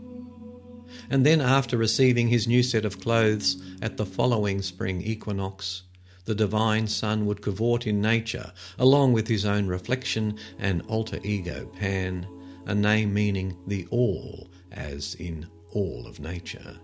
[1.09, 5.83] And then, after receiving his new set of clothes at the following spring equinox,
[6.27, 11.65] the divine son would cavort in nature along with his own reflection and alter ego
[11.79, 12.27] Pan,
[12.65, 16.77] a name meaning the all, as in all of nature.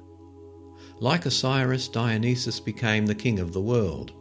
[1.02, 4.14] Like Osiris, Dionysus became the king of the world,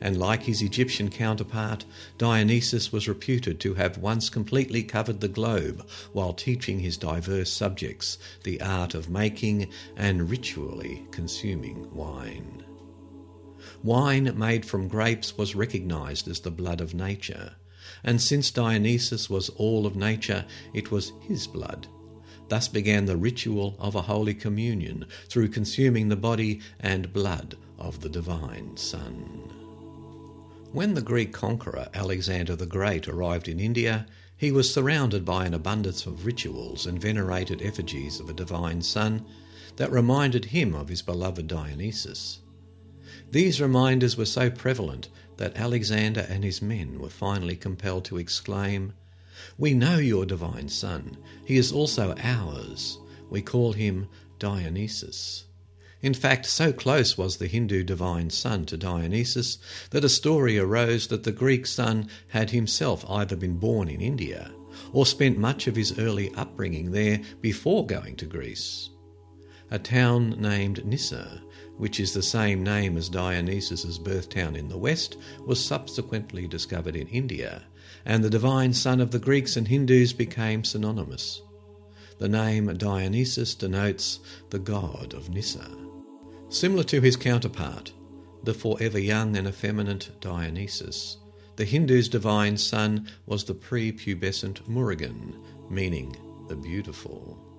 [0.00, 1.84] and like his Egyptian counterpart,
[2.16, 8.16] Dionysus was reputed to have once completely covered the globe while teaching his diverse subjects
[8.44, 12.64] the art of making and ritually consuming wine.
[13.82, 17.52] Wine made from grapes was recognized as the blood of nature,
[18.04, 21.88] and since Dionysus was all of nature, it was his blood
[22.50, 28.00] Thus began the ritual of a Holy Communion through consuming the body and blood of
[28.00, 29.52] the Divine Son.
[30.72, 34.04] When the Greek conqueror Alexander the Great arrived in India,
[34.36, 39.24] he was surrounded by an abundance of rituals and venerated effigies of a divine son
[39.76, 42.40] that reminded him of his beloved Dionysus.
[43.30, 48.92] These reminders were so prevalent that Alexander and his men were finally compelled to exclaim,
[49.56, 51.16] we know your divine Son.
[51.44, 52.98] He is also ours.
[53.30, 54.08] We call him
[54.38, 55.44] Dionysus.
[56.02, 59.58] In fact, so close was the Hindu divine son to Dionysus
[59.90, 64.50] that a story arose that the Greek son had himself either been born in India
[64.92, 68.88] or spent much of his early upbringing there before going to Greece.
[69.70, 71.42] A town named Nyssa,
[71.80, 76.94] which is the same name as Dionysus's birth town in the west, was subsequently discovered
[76.94, 77.64] in India
[78.04, 81.42] and the divine son of the Greeks and Hindus became synonymous.
[82.18, 84.20] The name Dionysus denotes
[84.50, 85.68] the god of Nyssa.
[86.48, 87.92] Similar to his counterpart,
[88.42, 91.18] the forever young and effeminate Dionysus,
[91.56, 95.36] the Hindus' divine son was the prepubescent Murugan,
[95.68, 96.16] meaning
[96.48, 97.49] the beautiful.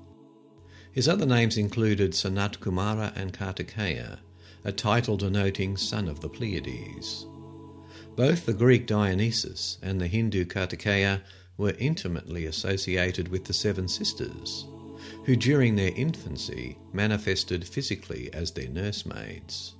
[0.91, 4.19] His other names included Sanat Kumara and Kartikeya,
[4.65, 7.25] a title denoting son of the Pleiades.
[8.17, 11.21] Both the Greek Dionysus and the Hindu Kartikeya
[11.57, 14.65] were intimately associated with the Seven Sisters,
[15.23, 19.75] who during their infancy manifested physically as their nursemaids.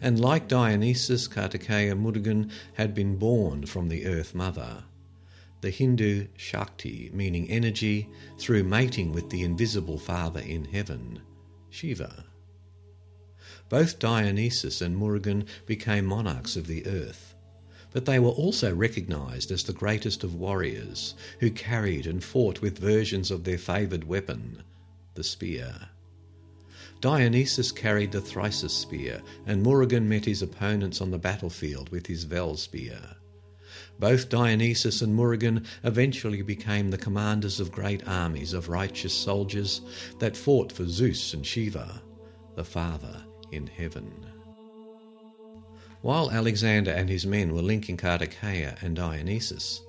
[0.00, 4.84] And like Dionysus, Kartikeya Murugan had been born from the Earth Mother,
[5.66, 8.08] the Hindu Shakti, meaning energy,
[8.38, 11.18] through mating with the invisible Father in heaven,
[11.70, 12.24] Shiva.
[13.68, 17.34] Both Dionysus and Murugan became monarchs of the earth,
[17.90, 22.78] but they were also recognized as the greatest of warriors who carried and fought with
[22.78, 24.62] versions of their favoured weapon,
[25.14, 25.88] the spear.
[27.00, 32.22] Dionysus carried the thyrsus spear, and Murugan met his opponents on the battlefield with his
[32.22, 33.15] Vel spear.
[33.98, 39.80] Both Dionysus and Murugan eventually became the commanders of great armies of righteous soldiers
[40.18, 42.02] that fought for Zeus and Shiva,
[42.56, 44.12] the Father in heaven.
[46.02, 49.80] While Alexander and his men were linking Kartikeya and Dionysus,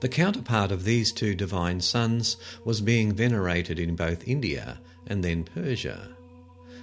[0.00, 5.44] the counterpart of these two divine sons was being venerated in both India and then
[5.44, 6.14] Persia.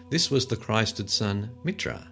[0.09, 2.07] This was the Christed son Mitra.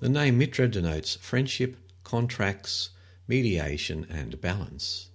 [0.00, 2.90] The name Mitra denotes friendship, contracts,
[3.28, 5.10] mediation, and balance.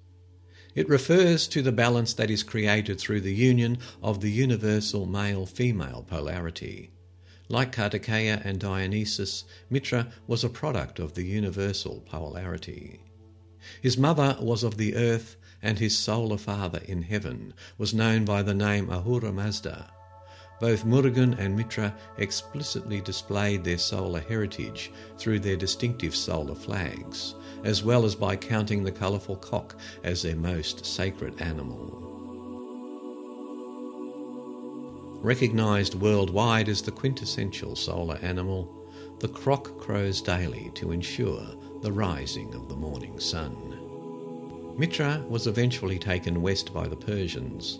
[0.75, 5.45] It refers to the balance that is created through the union of the universal male
[5.45, 6.91] female polarity.
[7.49, 13.01] Like Kartikeya and Dionysus, Mitra was a product of the universal polarity.
[13.81, 18.43] His mother was of the earth, and his solar father in heaven was known by
[18.43, 19.91] the name Ahura Mazda.
[20.59, 27.83] Both Murugan and Mitra explicitly displayed their solar heritage through their distinctive solar flags, as
[27.83, 31.99] well as by counting the colourful cock as their most sacred animal.
[35.21, 38.69] Recognised worldwide as the quintessential solar animal,
[39.19, 41.45] the croc crows daily to ensure
[41.81, 43.79] the rising of the morning sun.
[44.77, 47.79] Mitra was eventually taken west by the Persians,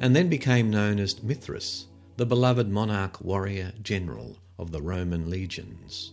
[0.00, 6.12] and then became known as Mithras, the beloved monarch warrior general of the Roman legions.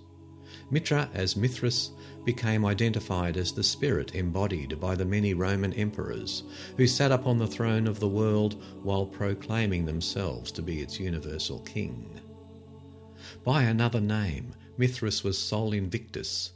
[0.72, 1.92] Mitra, as Mithras,
[2.26, 6.44] became identified as the spirit embodied by the many Roman emperors
[6.78, 11.60] who sat upon the throne of the world while proclaiming themselves to be its universal
[11.60, 12.20] king.
[13.44, 16.52] By another name, Mithras was Sol Invictus,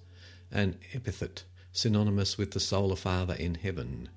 [0.51, 4.09] an epithet synonymous with the solar father in heaven.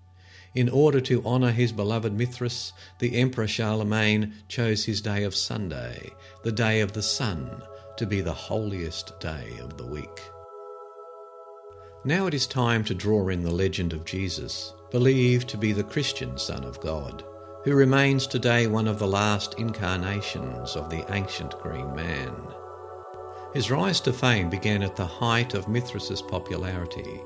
[0.56, 6.10] In order to honour his beloved Mithras, the Emperor Charlemagne chose his day of Sunday,
[6.44, 7.62] the day of the sun,
[7.98, 10.22] to be the holiest day of the week.
[12.06, 15.84] Now it is time to draw in the legend of Jesus, believed to be the
[15.84, 17.22] Christian Son of God,
[17.64, 22.34] who remains today one of the last incarnations of the ancient green man.
[23.52, 27.20] His rise to fame began at the height of Mithras's popularity,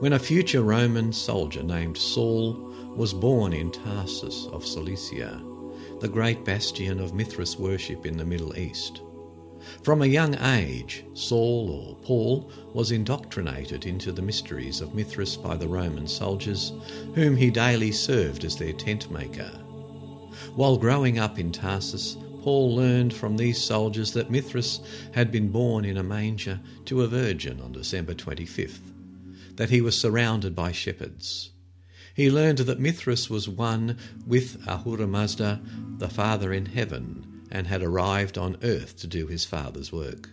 [0.00, 2.52] when a future Roman soldier named Saul
[2.96, 5.40] was born in Tarsus of Cilicia,
[6.00, 9.02] the great bastion of Mithras worship in the Middle East.
[9.82, 15.56] From a young age, Saul or Paul was indoctrinated into the mysteries of Mithras by
[15.56, 16.72] the Roman soldiers,
[17.14, 19.50] whom he daily served as their tent maker.
[20.54, 24.80] While growing up in Tarsus, Paul learned from these soldiers that Mithras
[25.12, 28.93] had been born in a manger to a virgin on December 25th,
[29.56, 31.50] that he was surrounded by shepherds.
[32.14, 35.60] He learned that Mithras was one with Ahura Mazda,
[35.98, 40.30] the Father in heaven, and had arrived on earth to do his father's work.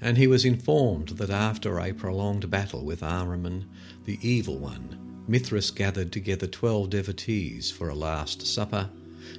[0.00, 3.66] And he was informed that after a prolonged battle with Ahriman,
[4.04, 8.90] the evil one, Mithras gathered together twelve devotees for a last supper,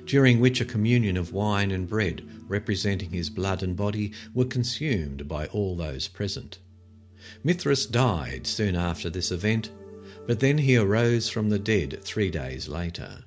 [0.06, 5.28] during which a communion of wine and bread representing his blood and body were consumed
[5.28, 6.60] by all those present.
[7.44, 9.70] Mithras died soon after this event,
[10.28, 13.24] but then he arose from the dead three days later.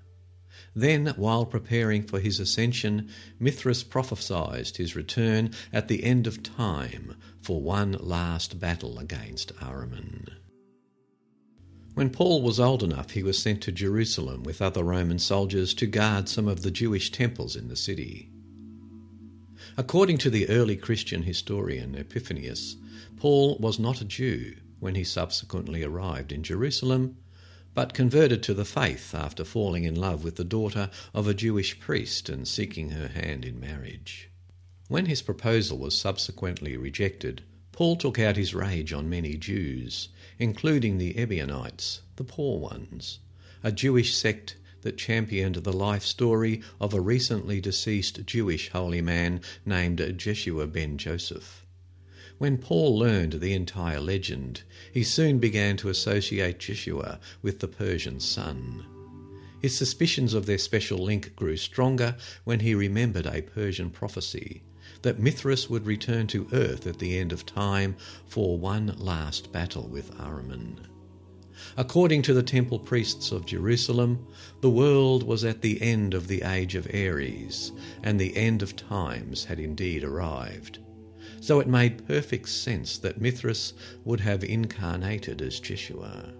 [0.77, 7.17] Then, while preparing for his ascension, Mithras prophesied his return at the end of time
[7.43, 10.29] for one last battle against Ahriman.
[11.95, 15.87] When Paul was old enough, he was sent to Jerusalem with other Roman soldiers to
[15.87, 18.31] guard some of the Jewish temples in the city.
[19.77, 22.77] According to the early Christian historian Epiphanius,
[23.25, 27.17] Paul was not a Jew when he subsequently arrived in Jerusalem,
[27.73, 31.81] but converted to the faith after falling in love with the daughter of a Jewish
[31.81, 34.29] priest and seeking her hand in marriage.
[34.89, 40.99] When his proposal was subsequently rejected, Paul took out his rage on many Jews, including
[40.99, 43.21] the Ebionites, the poor ones,
[43.63, 49.41] a Jewish sect that championed the life story of a recently deceased Jewish holy man
[49.65, 51.64] named Jeshua ben Joseph.
[52.39, 54.63] When Paul learned the entire legend,
[54.93, 58.85] he soon began to associate Jeshua with the Persian sun.
[59.63, 64.63] His suspicions of their special link grew stronger when he remembered a Persian prophecy
[65.03, 67.95] that Mithras would return to earth at the end of time
[68.27, 70.81] for one last battle with Ahriman.
[71.77, 74.27] According to the temple priests of Jerusalem,
[74.61, 77.71] the world was at the end of the age of Aries,
[78.03, 80.81] and the end of times had indeed arrived
[81.45, 86.33] so it made perfect sense that Mithras would have incarnated as Jeshua.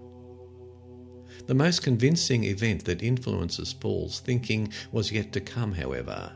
[1.45, 6.31] The most convincing event that influences Paul's thinking was yet to come, however.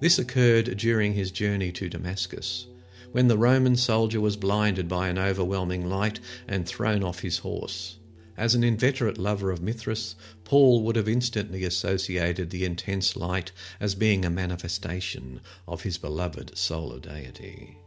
[0.00, 2.68] This occurred during his journey to Damascus,
[3.12, 7.98] when the Roman soldier was blinded by an overwhelming light and thrown off his horse.
[8.38, 13.94] As an inveterate lover of Mithras, Paul would have instantly associated the intense light as
[13.94, 17.77] being a manifestation of his beloved solar deity.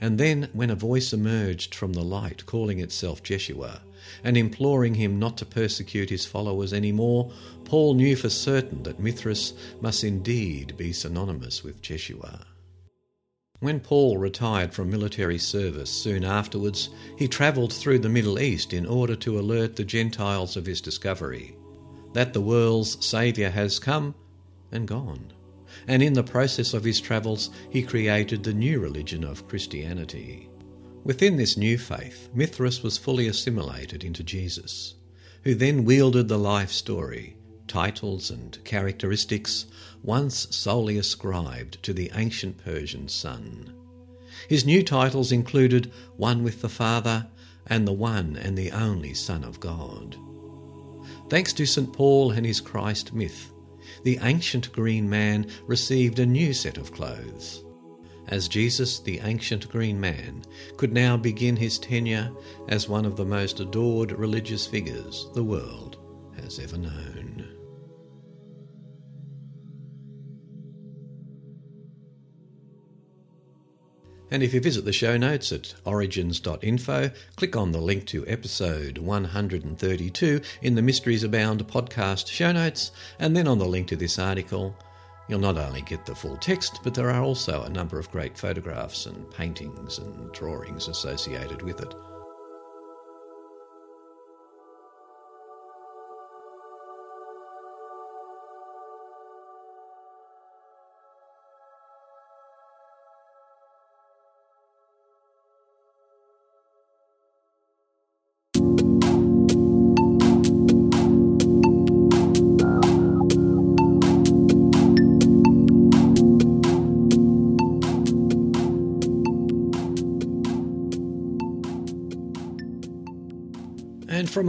[0.00, 3.82] And then, when a voice emerged from the light calling itself Jeshua
[4.22, 7.32] and imploring him not to persecute his followers any more,
[7.64, 12.46] Paul knew for certain that Mithras must indeed be synonymous with Jeshua.
[13.60, 18.86] When Paul retired from military service soon afterwards, he travelled through the Middle East in
[18.86, 21.56] order to alert the Gentiles of his discovery
[22.12, 24.14] that the world's Saviour has come
[24.70, 25.32] and gone
[25.88, 30.48] and in the process of his travels, he created the new religion of Christianity.
[31.02, 34.94] Within this new faith, Mithras was fully assimilated into Jesus,
[35.44, 37.36] who then wielded the life story,
[37.66, 39.66] titles, and characteristics
[40.02, 43.72] once solely ascribed to the ancient Persian sun.
[44.48, 47.26] His new titles included One with the Father
[47.66, 50.16] and the One and the Only Son of God.
[51.30, 51.92] Thanks to St.
[51.92, 53.52] Paul and his Christ myth,
[54.02, 57.64] the ancient green man received a new set of clothes.
[58.28, 60.44] As Jesus, the ancient green man,
[60.76, 62.30] could now begin his tenure
[62.68, 65.98] as one of the most adored religious figures the world
[66.40, 67.27] has ever known.
[74.30, 78.98] And if you visit the show notes at origins.info, click on the link to episode
[78.98, 84.18] 132 in the Mysteries Abound podcast show notes, and then on the link to this
[84.18, 84.76] article,
[85.28, 88.36] you'll not only get the full text, but there are also a number of great
[88.36, 91.94] photographs and paintings and drawings associated with it.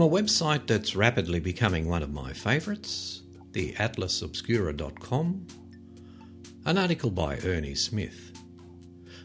[0.00, 3.20] From a website that's rapidly becoming one of my favourites,
[3.52, 5.46] the atlasobscura.com,
[6.64, 8.32] an article by Ernie Smith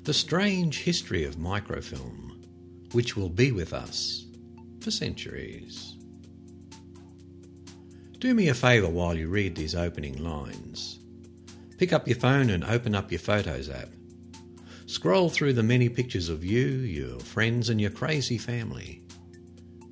[0.04, 2.44] The Strange History of Microfilm,
[2.92, 4.26] which will be with us
[4.82, 5.96] for centuries.
[8.20, 11.00] Do me a favour while you read these opening lines.
[11.78, 13.92] Pick up your phone and open up your Photos app.
[14.88, 19.05] Scroll through the many pictures of you, your friends, and your crazy family.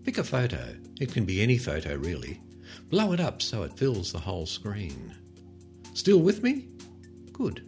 [0.03, 0.75] Pick a photo.
[0.99, 2.41] It can be any photo, really.
[2.89, 5.15] Blow it up so it fills the whole screen.
[5.93, 6.67] Still with me?
[7.31, 7.65] Good.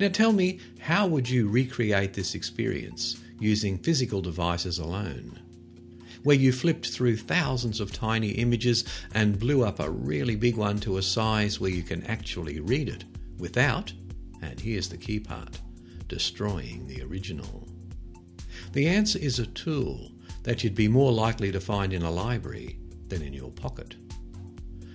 [0.00, 5.38] Now tell me, how would you recreate this experience using physical devices alone?
[6.24, 8.84] Where you flipped through thousands of tiny images
[9.14, 12.88] and blew up a really big one to a size where you can actually read
[12.88, 13.04] it
[13.38, 13.92] without,
[14.40, 15.60] and here's the key part,
[16.08, 17.68] destroying the original.
[18.72, 20.11] The answer is a tool
[20.42, 22.78] that you'd be more likely to find in a library
[23.08, 23.94] than in your pocket.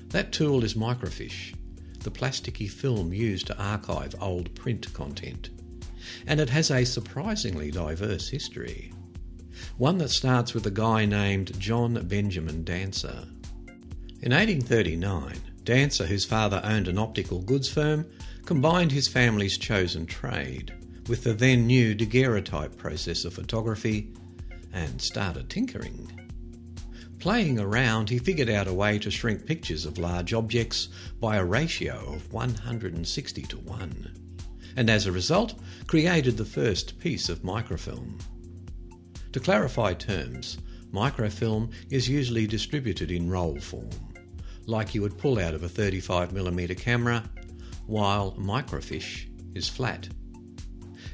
[0.09, 1.53] That tool is microfiche,
[1.99, 5.49] the plasticky film used to archive old print content.
[6.25, 8.93] And it has a surprisingly diverse history.
[9.77, 13.27] One that starts with a guy named John Benjamin Dancer.
[14.21, 18.05] In 1839, Dancer, whose father owned an optical goods firm,
[18.45, 20.73] combined his family's chosen trade
[21.09, 24.13] with the then new daguerreotype process of photography
[24.73, 26.11] and started tinkering.
[27.19, 30.89] Playing around, he figured out a way to shrink pictures of large objects
[31.19, 34.11] by a ratio of 160 to 1,
[34.75, 35.55] and as a result,
[35.87, 38.19] created the first piece of microfilm.
[39.33, 40.59] To clarify terms,
[40.91, 43.89] microfilm is usually distributed in roll form,
[44.67, 47.23] like you would pull out of a 35mm camera,
[47.87, 50.07] while microfiche is flat.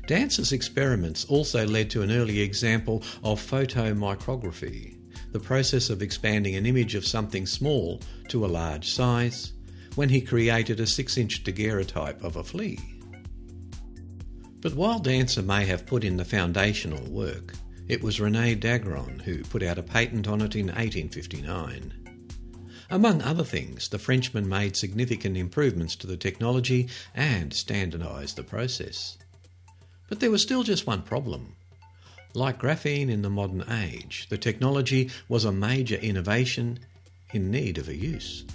[0.06, 4.98] Dance's experiments also led to an early example of photomicrography,
[5.32, 9.54] the process of expanding an image of something small to a large size,
[9.96, 12.80] when he created a 6 inch daguerreotype of a flea.
[14.60, 17.54] But while Dancer may have put in the foundational work,
[17.88, 21.94] it was Rene Dagron who put out a patent on it in 1859.
[22.90, 29.18] Among other things, the Frenchman made significant improvements to the technology and standardised the process.
[30.14, 31.56] But there was still just one problem.
[32.36, 36.78] Like graphene in the modern age, the technology was a major innovation
[37.32, 38.46] in need of a use.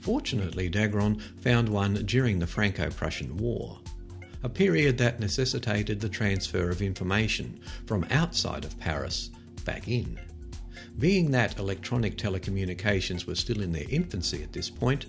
[0.00, 3.78] Fortunately, Dagron found one during the Franco Prussian War,
[4.42, 9.30] a period that necessitated the transfer of information from outside of Paris
[9.64, 10.18] back in.
[10.98, 15.06] Being that electronic telecommunications were still in their infancy at this point,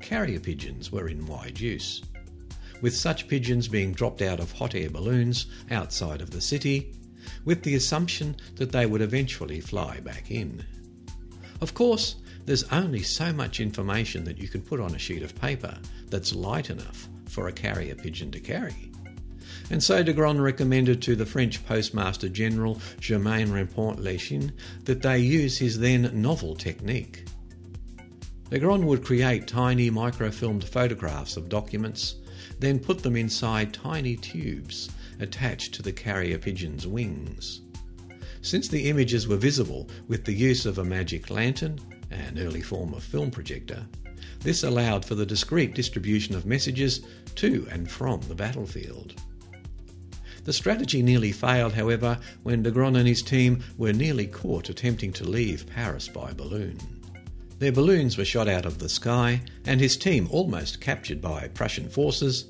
[0.00, 2.00] carrier pigeons were in wide use.
[2.80, 6.94] With such pigeons being dropped out of hot air balloons outside of the city,
[7.44, 10.64] with the assumption that they would eventually fly back in.
[11.60, 12.16] Of course,
[12.46, 15.78] there's only so much information that you can put on a sheet of paper
[16.08, 18.90] that's light enough for a carrier pigeon to carry.
[19.70, 24.52] And so Dagron recommended to the French Postmaster General Germain Rampont-Lechine
[24.84, 27.24] that they use his then novel technique.
[28.50, 32.16] Dagron would create tiny microfilmed photographs of documents,
[32.60, 37.62] then put them inside tiny tubes attached to the carrier pigeon's wings.
[38.42, 41.78] Since the images were visible with the use of a magic lantern,
[42.10, 43.86] an early form of film projector,
[44.40, 47.02] this allowed for the discrete distribution of messages
[47.34, 49.20] to and from the battlefield.
[50.44, 55.24] The strategy nearly failed, however, when Dagron and his team were nearly caught attempting to
[55.24, 56.99] leave Paris by balloon.
[57.60, 61.90] Their balloons were shot out of the sky, and his team almost captured by Prussian
[61.90, 62.46] forces,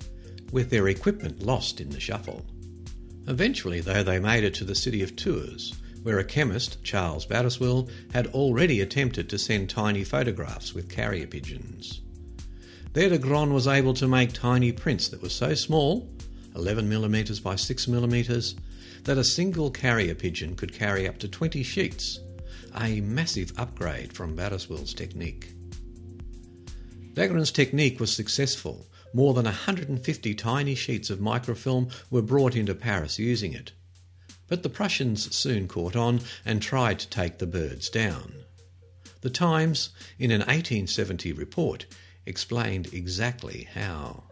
[0.53, 2.47] with their equipment lost in the shuffle.
[3.27, 7.91] Eventually, though, they made it to the city of Tours, where a chemist, Charles Barreswil,
[8.13, 12.03] had already attempted to send tiny photographs with carrier pigeons.
[12.93, 16.09] There, Dagron was able to make tiny prints that were so small,
[16.55, 18.55] 11mm by 6mm,
[19.03, 22.21] that a single carrier pigeon could carry up to 20 sheets,
[22.79, 25.53] a massive upgrade from Barreswil's technique.
[27.15, 28.87] Dagron's technique was successful.
[29.13, 33.73] More than 150 tiny sheets of microfilm were brought into Paris using it.
[34.49, 38.33] But the Prussians soon caught on and tried to take the birds down.
[39.21, 41.87] The Times, in an 1870 report,
[42.25, 44.25] explained exactly how.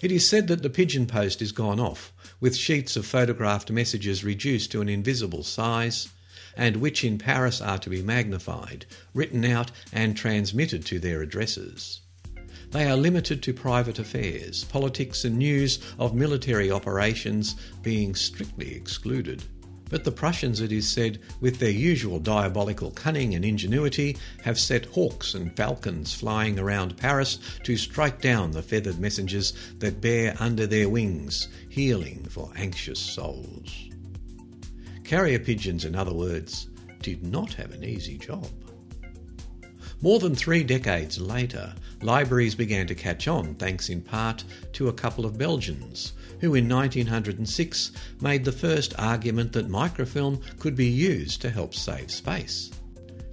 [0.00, 4.22] It is said that the pigeon post is gone off, with sheets of photographed messages
[4.22, 6.08] reduced to an invisible size,
[6.56, 12.00] and which in Paris are to be magnified, written out, and transmitted to their addresses.
[12.72, 19.42] They are limited to private affairs, politics, and news of military operations being strictly excluded.
[19.90, 24.86] But the Prussians, it is said, with their usual diabolical cunning and ingenuity, have set
[24.86, 30.66] hawks and falcons flying around Paris to strike down the feathered messengers that bear under
[30.66, 33.91] their wings healing for anxious souls.
[35.12, 36.68] Carrier pigeons, in other words,
[37.02, 38.48] did not have an easy job.
[40.00, 44.42] More than three decades later, libraries began to catch on thanks in part
[44.72, 47.92] to a couple of Belgians who in 1906
[48.22, 52.70] made the first argument that microfilm could be used to help save space.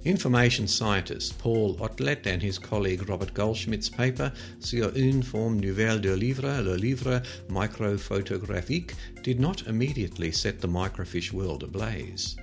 [0.04, 6.14] Information scientist Paul Otlet and his colleague Robert Goldschmidt's paper Sur une forme nouvelle de
[6.14, 12.36] livre, le livre microphotographique, did not immediately set the microfiche world ablaze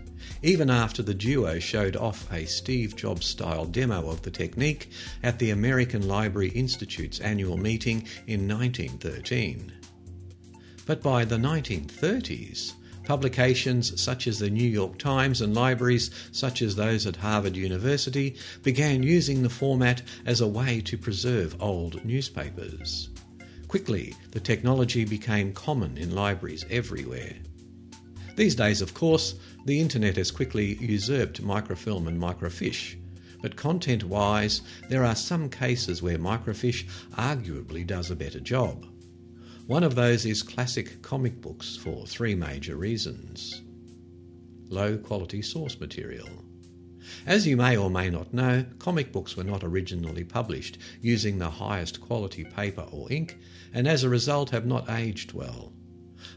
[0.43, 4.89] even after the duo showed off a Steve Jobs style demo of the technique
[5.23, 9.71] at the American Library Institute's annual meeting in 1913.
[10.85, 12.73] But by the 1930s,
[13.07, 18.35] Publications such as the New York Times and libraries such as those at Harvard University
[18.63, 23.07] began using the format as a way to preserve old newspapers.
[23.69, 27.31] Quickly, the technology became common in libraries everywhere.
[28.35, 32.97] These days, of course, the internet has quickly usurped microfilm and microfiche,
[33.41, 38.85] but content wise, there are some cases where microfiche arguably does a better job.
[39.67, 43.63] One of those is classic comic books for three major reasons.
[44.69, 46.29] Low quality source material.
[47.25, 51.49] As you may or may not know, comic books were not originally published using the
[51.49, 53.37] highest quality paper or ink,
[53.73, 55.73] and as a result have not aged well.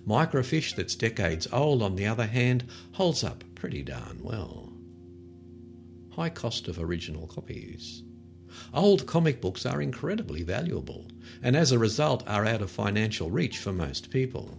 [0.04, 4.72] Microfiche that's decades old, on the other hand, holds up pretty darn well.
[6.10, 8.02] High cost of original copies.
[8.74, 11.06] Old comic books are incredibly valuable,
[11.42, 14.58] and as a result are out of financial reach for most people.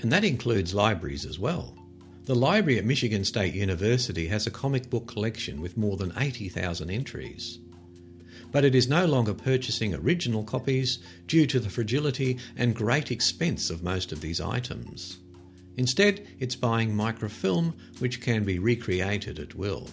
[0.00, 1.76] And that includes libraries as well.
[2.24, 6.90] The library at Michigan State University has a comic book collection with more than 80,000
[6.90, 7.58] entries.
[8.50, 13.68] But it is no longer purchasing original copies due to the fragility and great expense
[13.68, 15.18] of most of these items.
[15.76, 19.88] Instead, it's buying microfilm which can be recreated at will.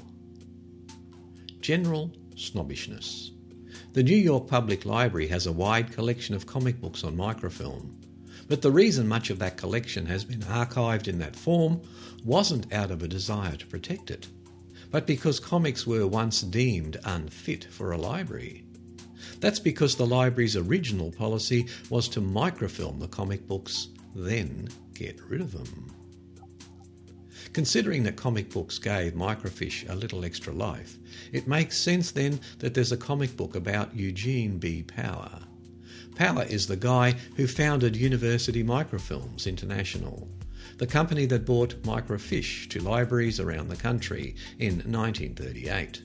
[1.60, 3.31] General snobbishness.
[3.94, 8.00] The New York Public Library has a wide collection of comic books on microfilm,
[8.48, 11.82] but the reason much of that collection has been archived in that form
[12.24, 14.30] wasn't out of a desire to protect it,
[14.92, 18.64] but because comics were once deemed unfit for a library.
[19.42, 25.42] That's because the library's original policy was to microfilm the comic books, then get rid
[25.42, 25.94] of them.
[27.54, 30.97] Considering that comic books gave microfiche a little extra life,
[31.34, 34.84] it makes sense then that there's a comic book about Eugene B.
[34.84, 35.39] Power.
[36.16, 40.30] Power is the guy who founded University Microfilms International,
[40.78, 46.02] the company that bought microfiche to libraries around the country in 1938.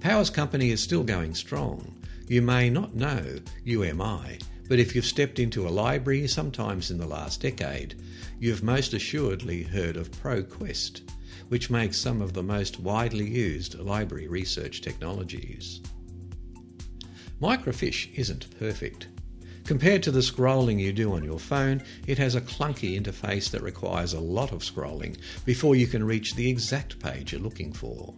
[0.00, 1.98] Power's company is still going strong.
[2.28, 4.38] You may not know UMI,
[4.68, 7.94] but if you've stepped into a library sometimes in the last decade,
[8.38, 11.02] you've most assuredly heard of ProQuest,
[11.48, 15.80] which makes some of the most widely used library research technologies.
[17.40, 19.08] Microfiche isn't perfect.
[19.64, 23.62] Compared to the scrolling you do on your phone, it has a clunky interface that
[23.62, 28.14] requires a lot of scrolling before you can reach the exact page you're looking for.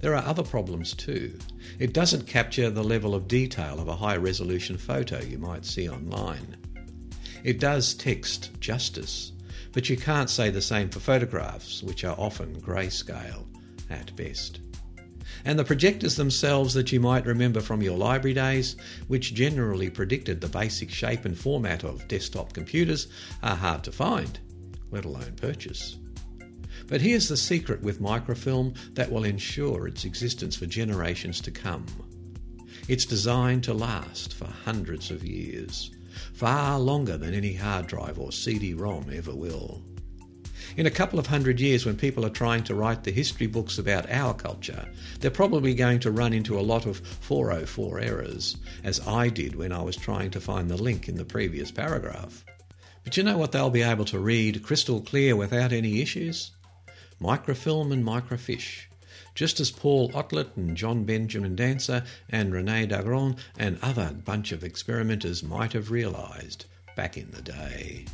[0.00, 1.36] There are other problems too.
[1.80, 5.88] It doesn't capture the level of detail of a high resolution photo you might see
[5.88, 6.57] online.
[7.48, 9.32] It does text justice,
[9.72, 13.46] but you can't say the same for photographs, which are often grayscale
[13.88, 14.60] at best.
[15.46, 18.76] And the projectors themselves that you might remember from your library days,
[19.06, 23.08] which generally predicted the basic shape and format of desktop computers,
[23.42, 24.38] are hard to find,
[24.90, 25.96] let alone purchase.
[26.86, 31.86] But here's the secret with microfilm that will ensure its existence for generations to come.
[32.88, 35.92] It's designed to last for hundreds of years,
[36.38, 39.82] far longer than any hard drive or CD ROM ever will.
[40.76, 43.76] In a couple of hundred years, when people are trying to write the history books
[43.76, 49.04] about our culture, they're probably going to run into a lot of 404 errors, as
[49.04, 52.44] I did when I was trying to find the link in the previous paragraph.
[53.02, 56.52] But you know what they'll be able to read crystal clear without any issues?
[57.20, 58.86] microfilm and microfiche,
[59.38, 64.64] just as Paul Otlet and John Benjamin Dancer and Rene Dagron and other bunch of
[64.64, 66.64] experimenters might have realized
[66.96, 68.04] back in the day.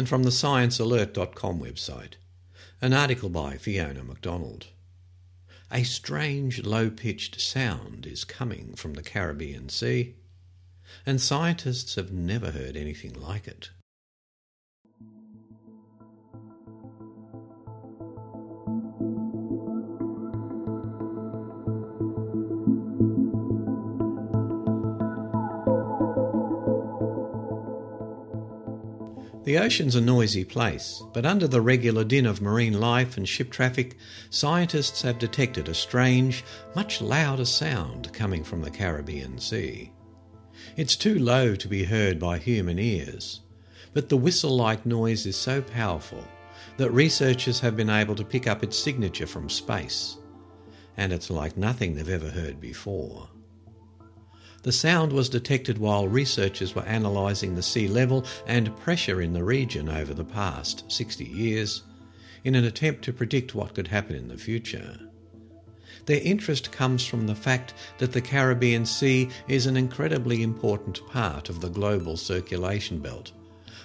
[0.00, 2.14] And from the sciencealert.com website.
[2.80, 4.68] An article by Fiona MacDonald.
[5.70, 10.14] A strange low pitched sound is coming from the Caribbean Sea,
[11.04, 13.68] and scientists have never heard anything like it.
[29.50, 33.50] The ocean's a noisy place, but under the regular din of marine life and ship
[33.50, 33.96] traffic,
[34.30, 36.44] scientists have detected a strange,
[36.76, 39.90] much louder sound coming from the Caribbean Sea.
[40.76, 43.40] It's too low to be heard by human ears,
[43.92, 46.22] but the whistle like noise is so powerful
[46.76, 50.16] that researchers have been able to pick up its signature from space,
[50.96, 53.28] and it's like nothing they've ever heard before.
[54.62, 59.42] The sound was detected while researchers were analysing the sea level and pressure in the
[59.42, 61.82] region over the past 60 years
[62.44, 64.98] in an attempt to predict what could happen in the future.
[66.06, 71.48] Their interest comes from the fact that the Caribbean Sea is an incredibly important part
[71.48, 73.32] of the global circulation belt,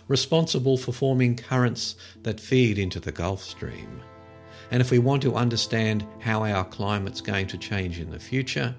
[0.07, 4.01] responsible for forming currents that feed into the Gulf Stream.
[4.71, 8.75] And if we want to understand how our climate's going to change in the future,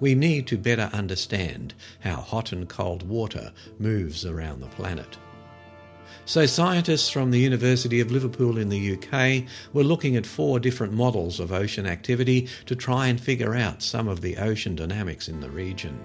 [0.00, 5.16] we need to better understand how hot and cold water moves around the planet.
[6.24, 10.92] So, scientists from the University of Liverpool in the UK were looking at four different
[10.92, 15.40] models of ocean activity to try and figure out some of the ocean dynamics in
[15.40, 15.98] the region.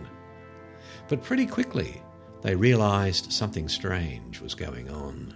[1.07, 2.01] But pretty quickly,
[2.41, 5.33] they realised something strange was going on.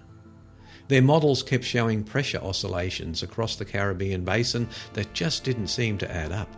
[0.88, 6.12] Their models kept showing pressure oscillations across the Caribbean basin that just didn't seem to
[6.12, 6.50] add up.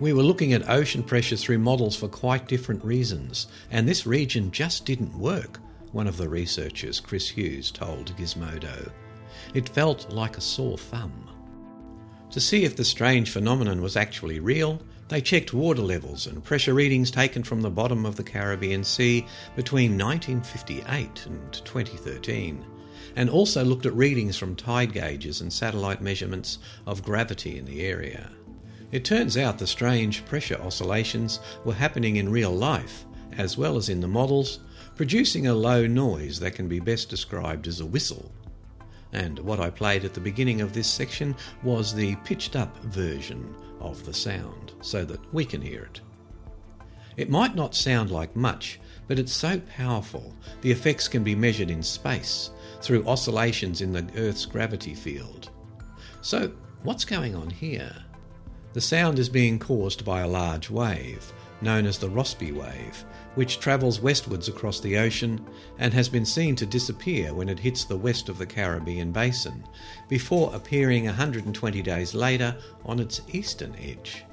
[0.00, 4.50] We were looking at ocean pressure through models for quite different reasons, and this region
[4.50, 5.60] just didn't work
[5.92, 8.90] one of the researchers, Chris Hughes, told Gizmodo.
[9.52, 11.28] It felt like a sore thumb.
[12.30, 16.72] To see if the strange phenomenon was actually real, they checked water levels and pressure
[16.72, 22.64] readings taken from the bottom of the Caribbean Sea between 1958 and 2013,
[23.16, 27.82] and also looked at readings from tide gauges and satellite measurements of gravity in the
[27.82, 28.30] area.
[28.92, 33.04] It turns out the strange pressure oscillations were happening in real life,
[33.38, 34.60] as well as in the models,
[34.96, 38.32] producing a low noise that can be best described as a whistle.
[39.12, 43.54] And what I played at the beginning of this section was the pitched up version
[43.80, 46.00] of the sound, so that we can hear it.
[47.16, 51.70] It might not sound like much, but it's so powerful the effects can be measured
[51.70, 55.50] in space through oscillations in the Earth's gravity field.
[56.22, 57.94] So, what's going on here?
[58.72, 63.04] The sound is being caused by a large wave, known as the Rossby wave,
[63.34, 65.44] which travels westwards across the ocean
[65.80, 69.64] and has been seen to disappear when it hits the west of the Caribbean basin,
[70.08, 74.24] before appearing 120 days later on its eastern edge.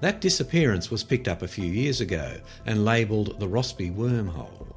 [0.00, 2.36] That disappearance was picked up a few years ago
[2.66, 4.68] and labelled the Rossby wormhole.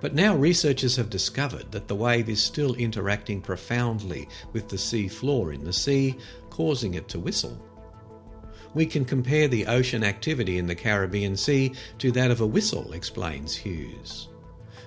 [0.00, 5.06] But now researchers have discovered that the wave is still interacting profoundly with the sea
[5.06, 6.16] floor in the sea,
[6.48, 7.62] causing it to whistle
[8.74, 12.92] we can compare the ocean activity in the Caribbean Sea to that of a whistle,
[12.92, 14.28] explains Hughes.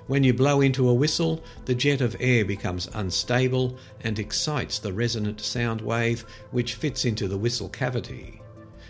[0.07, 4.91] When you blow into a whistle, the jet of air becomes unstable and excites the
[4.91, 8.41] resonant sound wave which fits into the whistle cavity.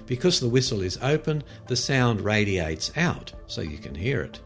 [0.05, 4.39] Because the whistle is open, the sound radiates out so you can hear it.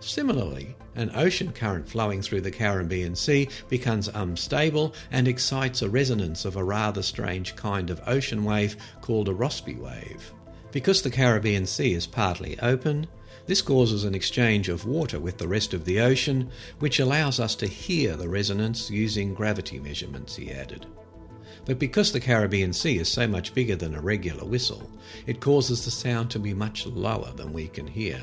[0.00, 6.44] Similarly, an ocean current flowing through the Caribbean Sea becomes unstable and excites a resonance
[6.44, 10.32] of a rather strange kind of ocean wave called a Rossby wave.
[10.72, 13.06] Because the Caribbean Sea is partly open,
[13.46, 17.54] this causes an exchange of water with the rest of the ocean, which allows us
[17.56, 20.86] to hear the resonance using gravity measurements, he added.
[21.64, 24.90] But because the Caribbean Sea is so much bigger than a regular whistle,
[25.26, 28.20] it causes the sound to be much lower than we can hear.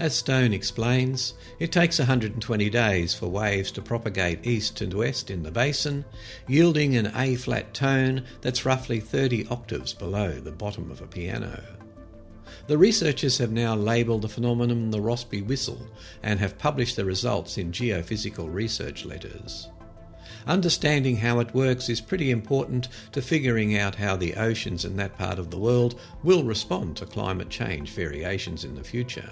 [0.00, 5.42] As Stone explains, it takes 120 days for waves to propagate east and west in
[5.42, 6.06] the basin,
[6.48, 11.62] yielding an A flat tone that's roughly 30 octaves below the bottom of a piano.
[12.66, 15.86] The researchers have now labelled the phenomenon the Rossby whistle
[16.22, 19.68] and have published the results in geophysical research letters.
[20.46, 25.18] Understanding how it works is pretty important to figuring out how the oceans in that
[25.18, 29.28] part of the world will respond to climate change variations in the future.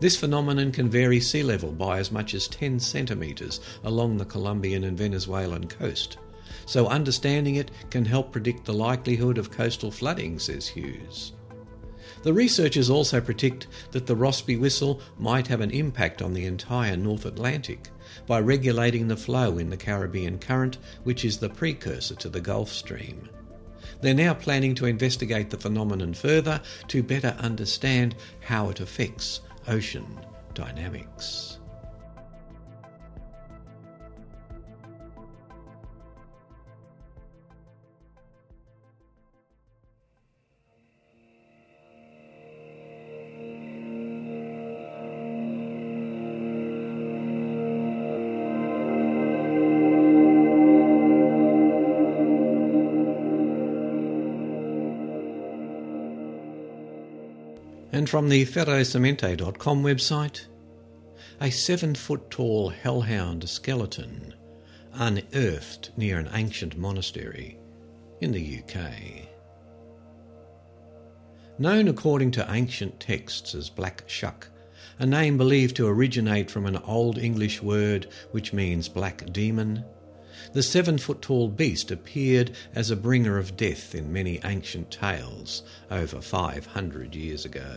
[0.00, 4.82] This phenomenon can vary sea level by as much as 10 centimetres along the Colombian
[4.82, 6.16] and Venezuelan coast.
[6.64, 11.32] So understanding it can help predict the likelihood of coastal flooding, says Hughes.
[12.22, 16.96] The researchers also predict that the Rossby whistle might have an impact on the entire
[16.96, 17.90] North Atlantic
[18.26, 22.70] by regulating the flow in the Caribbean current, which is the precursor to the Gulf
[22.72, 23.28] Stream.
[24.00, 30.06] They're now planning to investigate the phenomenon further to better understand how it affects ocean
[30.54, 31.59] dynamics.
[58.10, 60.46] From the ferrocemento.com website,
[61.40, 64.34] a seven foot tall hellhound skeleton
[64.94, 67.56] unearthed near an ancient monastery
[68.20, 69.28] in the UK.
[71.60, 74.48] Known according to ancient texts as Black Shuck,
[74.98, 79.84] a name believed to originate from an Old English word which means black demon,
[80.52, 85.62] the seven foot tall beast appeared as a bringer of death in many ancient tales
[85.90, 87.76] over 500 years ago.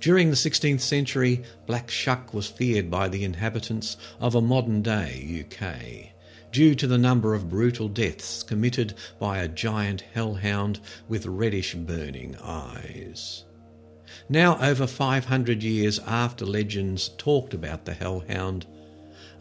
[0.00, 5.44] During the 16th century, Black Shuck was feared by the inhabitants of a modern day
[5.44, 6.14] UK
[6.52, 12.36] due to the number of brutal deaths committed by a giant hellhound with reddish burning
[12.42, 13.44] eyes.
[14.28, 18.66] Now, over 500 years after legends talked about the hellhound,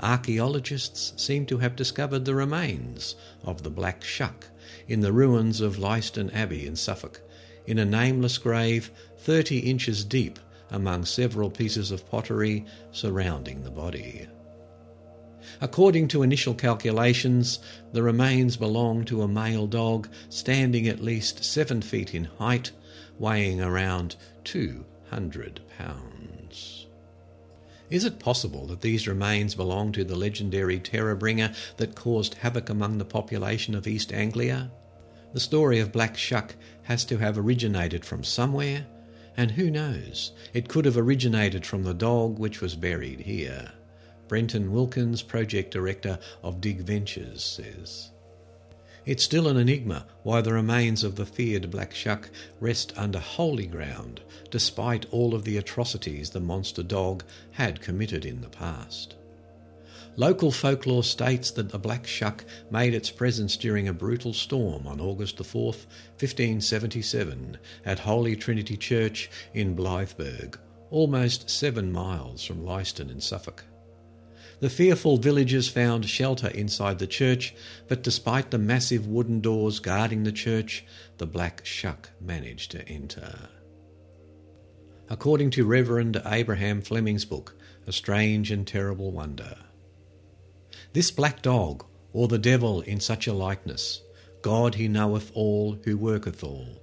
[0.02, 4.48] archaeologists seem to have discovered the remains of the Black Shuck
[4.88, 7.22] in the ruins of Leiston Abbey in Suffolk,
[7.66, 10.40] in a nameless grave 30 inches deep
[10.72, 14.28] among several pieces of pottery surrounding the body.
[15.62, 17.60] According to initial calculations,
[17.92, 22.72] the remains belong to a male dog standing at least seven feet in height,
[23.18, 26.09] weighing around 200 pounds.
[27.90, 32.70] Is it possible that these remains belong to the legendary terror bringer that caused havoc
[32.70, 34.72] among the population of East Anglia?
[35.34, 38.86] The story of Black Shuck has to have originated from somewhere,
[39.38, 43.72] and who knows, it could have originated from the dog which was buried here.
[44.28, 48.12] Brendon Wilkins, project director of Dig Ventures, says.
[49.06, 52.30] It's still an enigma why the remains of the feared Black Shuck
[52.60, 54.22] rest under holy ground,
[54.52, 59.16] despite all of the atrocities the monster dog had committed in the past.
[60.16, 65.00] Local folklore states that the Black Shuck made its presence during a brutal storm on
[65.00, 65.86] August the 4th,
[66.20, 70.58] 1577, at Holy Trinity Church in Blythburgh,
[70.92, 73.64] almost seven miles from Leiston in Suffolk.
[74.60, 77.56] The fearful villagers found shelter inside the church,
[77.88, 80.84] but despite the massive wooden doors guarding the church,
[81.18, 83.50] the black shuck managed to enter.
[85.10, 87.56] According to Reverend Abraham Fleming's book,
[87.88, 89.58] A Strange and Terrible Wonder.
[90.92, 94.02] This black dog, or the devil in such a likeness,
[94.42, 96.79] God he knoweth all who worketh all,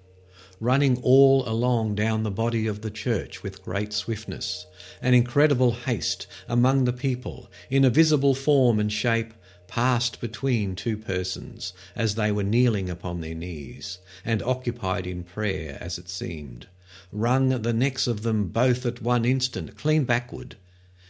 [0.61, 4.67] running all along down the body of the church with great swiftness
[5.03, 9.35] and incredible haste among the people, in a visible form and shape,
[9.69, 15.77] passed between two persons as they were kneeling upon their knees, and occupied in prayer
[15.81, 16.67] as it seemed,
[17.13, 20.57] wrung the necks of them both at one instant, clean backward,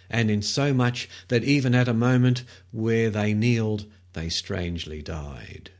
[0.09, 2.42] and in so much that even at a moment
[2.72, 3.84] where they kneeled
[4.14, 5.70] they strangely died.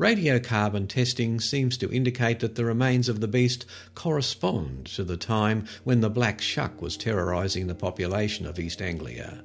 [0.00, 5.66] Radiocarbon testing seems to indicate that the remains of the beast correspond to the time
[5.84, 9.44] when the black shuck was terrorising the population of East Anglia.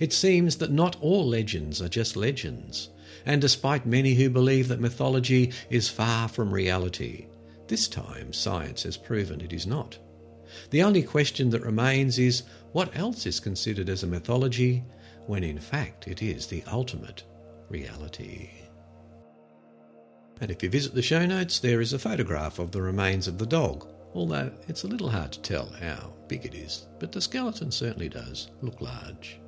[0.00, 2.88] It seems that not all legends are just legends,
[3.24, 7.28] and despite many who believe that mythology is far from reality,
[7.68, 9.96] this time science has proven it is not.
[10.70, 12.42] The only question that remains is
[12.72, 14.82] what else is considered as a mythology
[15.28, 17.22] when in fact it is the ultimate
[17.68, 18.63] reality.
[20.40, 23.38] And if you visit the show notes, there is a photograph of the remains of
[23.38, 27.20] the dog, although it's a little hard to tell how big it is, but the
[27.20, 29.38] skeleton certainly does look large.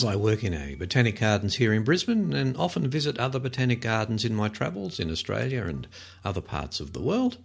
[0.00, 3.82] As I work in a botanic gardens here in Brisbane and often visit other botanic
[3.82, 5.86] gardens in my travels in Australia and
[6.24, 7.36] other parts of the world,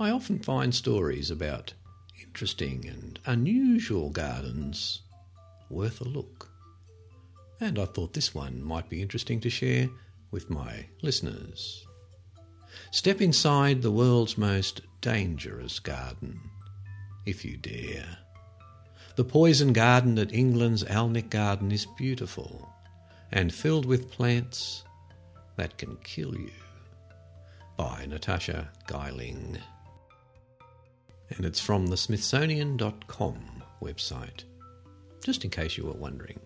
[0.00, 1.74] I often find stories about
[2.20, 5.02] interesting and unusual gardens
[5.70, 6.50] worth a look.
[7.60, 9.88] And I thought this one might be interesting to share
[10.32, 11.86] with my listeners.
[12.90, 16.40] Step inside the world's most dangerous garden,
[17.24, 18.18] if you dare.
[19.14, 22.66] The poison garden at England's Alnwick Garden is beautiful
[23.30, 24.84] and filled with plants
[25.56, 26.50] that can kill you.
[27.76, 29.58] By Natasha Geiling.
[31.28, 34.44] And it's from the Smithsonian.com website,
[35.22, 36.40] just in case you were wondering.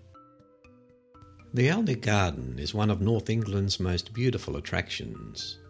[1.55, 5.61] The Alnwick Garden is one of North England's most beautiful attractions,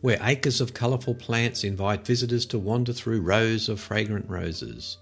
[0.00, 4.96] where acres of colourful plants invite visitors to wander through rows of fragrant roses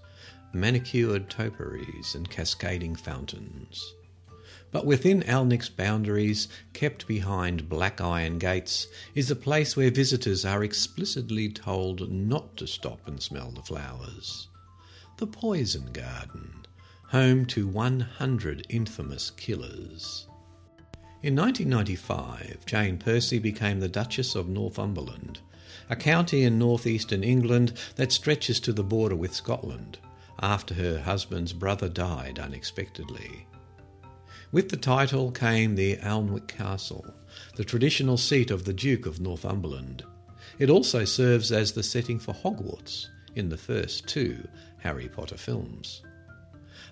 [0.55, 3.93] manicured topiaries, and cascading fountains.
[4.71, 10.63] But within Alnwick's boundaries, kept behind black iron gates, is a place where visitors are
[10.63, 14.47] explicitly told not to stop and smell the flowers.
[15.17, 16.65] The Poison Garden,
[17.09, 20.27] home to 100 infamous killers.
[21.21, 25.39] In 1995, Jane Percy became the Duchess of Northumberland,
[25.89, 29.99] a county in northeastern England that stretches to the border with Scotland
[30.45, 33.47] after her husband's brother died unexpectedly.
[34.51, 37.03] With the title came the Alnwick Castle,
[37.55, 40.03] the traditional seat of the Duke of Northumberland,
[40.59, 46.03] It also serves as the setting for Hogwarts in the first two Harry Potter films.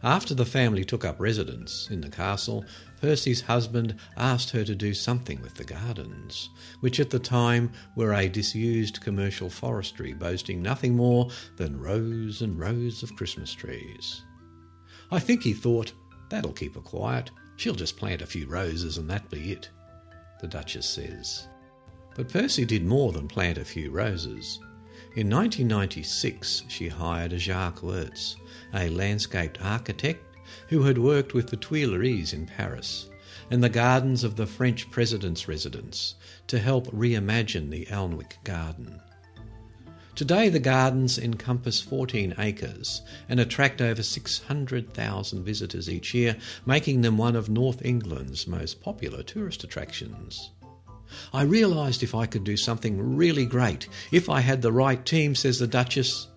[0.01, 2.65] After the family took up residence in the castle,
[3.03, 8.13] Percy's husband asked her to do something with the gardens, which at the time were
[8.13, 14.23] a disused commercial forestry boasting nothing more than rows and rows of Christmas trees.
[15.11, 15.91] I think he thought,
[16.29, 17.29] that'll keep her quiet.
[17.57, 19.69] She'll just plant a few roses and that be it,
[20.39, 21.49] the Duchess says.
[22.15, 24.61] But Percy did more than plant a few roses.
[25.17, 28.37] In 1996, she hired Jacques Wirtz,
[28.73, 30.32] a landscaped architect
[30.73, 33.07] who had worked with the Tuileries in Paris
[33.51, 36.15] and the gardens of the French president's residence
[36.47, 38.99] to help reimagine the Alnwick Garden.
[40.15, 47.19] Today, the gardens encompass 14 acres and attract over 600,000 visitors each year, making them
[47.19, 50.49] one of North England's most popular tourist attractions.
[51.31, 55.35] I realised if I could do something really great, if I had the right team,
[55.35, 56.29] says the Duchess,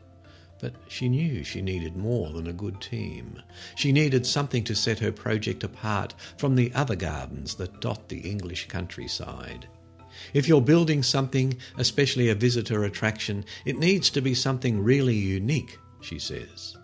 [0.59, 3.43] but she knew she needed more than a good team.
[3.75, 8.21] She needed something to set her project apart from the other gardens that dot the
[8.21, 9.69] English countryside.
[10.33, 15.79] If you're building something, especially a visitor attraction, it needs to be something really unique,
[16.01, 16.77] she says.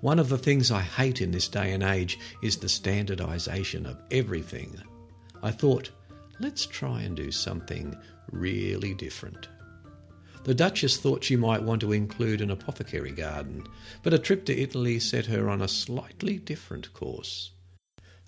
[0.00, 4.02] One of the things I hate in this day and age is the standardisation of
[4.10, 4.78] everything.
[5.42, 5.90] I thought,
[6.38, 7.96] let's try and do something
[8.30, 9.48] really different.
[10.46, 13.66] The Duchess thought she might want to include an apothecary garden,
[14.04, 17.50] but a trip to Italy set her on a slightly different course.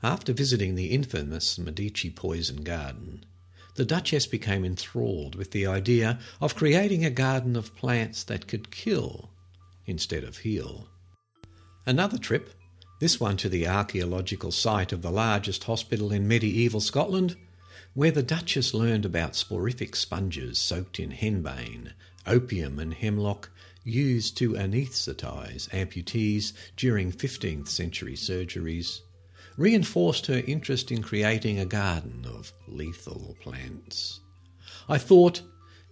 [0.03, 3.25] After visiting the infamous Medici poison garden,
[3.77, 8.73] the Duchess became enthralled with the idea of creating a garden of plants that could
[8.73, 9.31] kill
[9.87, 10.89] instead of heal.
[11.87, 12.51] Another trip,
[12.99, 17.37] this one to the archaeological site of the largest hospital in medieval Scotland,
[17.95, 21.93] where the Duchess learned about soporific sponges soaked in henbane,
[22.27, 23.51] opium, and hemlock
[23.85, 29.01] used to anaesthetise amputees during 15th century surgeries,
[29.57, 34.21] reinforced her interest in creating a garden of lethal plants.
[34.89, 35.43] I thought,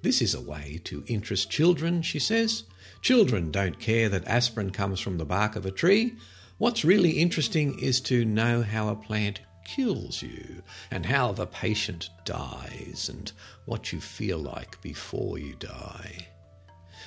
[0.03, 2.64] this is a way to interest children, she says.
[3.03, 6.14] Children don't care that aspirin comes from the bark of a tree.
[6.59, 12.08] What's really interesting is to know how a plant kills you, and how the patient
[12.24, 13.32] dies, and
[13.64, 16.28] what you feel like before you die.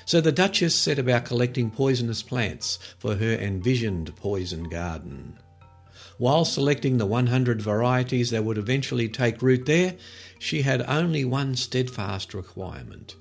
[0.05, 5.39] So the Duchess set about collecting poisonous plants for her envisioned poison garden.
[6.17, 9.95] While selecting the 100 varieties that would eventually take root there,
[10.37, 13.15] she had only one steadfast requirement.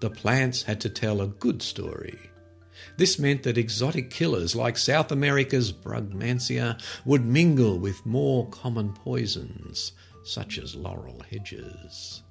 [0.00, 2.18] The plants had to tell a good story.
[2.96, 9.92] This meant that exotic killers like South America's Brugmansia would mingle with more common poisons,
[10.22, 12.22] such as laurel hedges.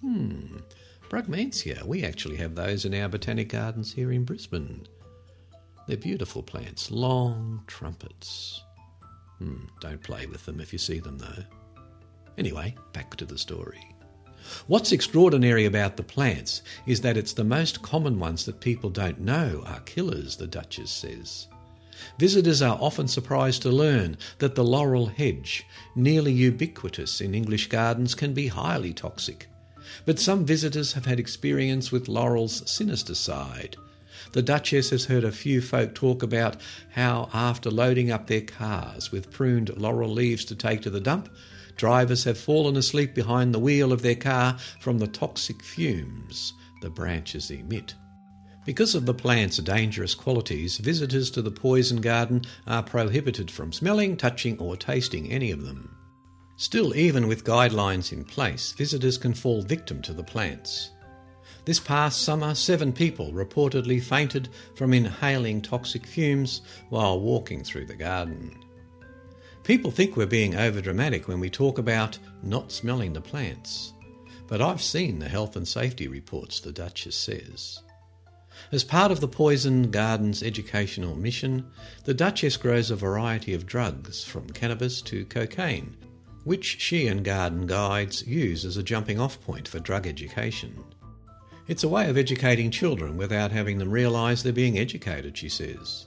[0.00, 0.58] Hmm,
[1.10, 4.86] Brugmansia, we actually have those in our botanic gardens here in Brisbane.
[5.86, 8.62] They're beautiful plants, long trumpets.
[9.38, 11.44] Hmm, don't play with them if you see them though.
[12.38, 13.93] Anyway, back to the story.
[14.66, 19.20] What's extraordinary about the plants is that it's the most common ones that people don't
[19.20, 21.48] know are killers, the Duchess says.
[22.18, 25.64] Visitors are often surprised to learn that the laurel hedge,
[25.94, 29.48] nearly ubiquitous in English gardens, can be highly toxic.
[30.04, 33.76] But some visitors have had experience with laurel's sinister side.
[34.32, 36.56] The Duchess has heard a few folk talk about
[36.90, 41.28] how, after loading up their cars with pruned laurel leaves to take to the dump,
[41.76, 46.90] Drivers have fallen asleep behind the wheel of their car from the toxic fumes the
[46.90, 47.94] branches emit.
[48.64, 54.16] Because of the plant's dangerous qualities, visitors to the poison garden are prohibited from smelling,
[54.16, 55.96] touching, or tasting any of them.
[56.56, 60.90] Still, even with guidelines in place, visitors can fall victim to the plants.
[61.64, 66.60] This past summer, seven people reportedly fainted from inhaling toxic fumes
[66.90, 68.63] while walking through the garden.
[69.64, 73.94] People think we're being overdramatic when we talk about not smelling the plants.
[74.46, 77.80] But I've seen the health and safety reports, the Duchess says.
[78.72, 81.66] As part of the Poison Gardens educational mission,
[82.04, 85.96] the Duchess grows a variety of drugs, from cannabis to cocaine,
[86.44, 90.76] which she and garden guides use as a jumping off point for drug education.
[91.68, 96.04] It's a way of educating children without having them realise they're being educated, she says.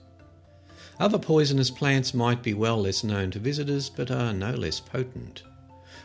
[1.00, 5.44] Other poisonous plants might be well less known to visitors, but are no less potent.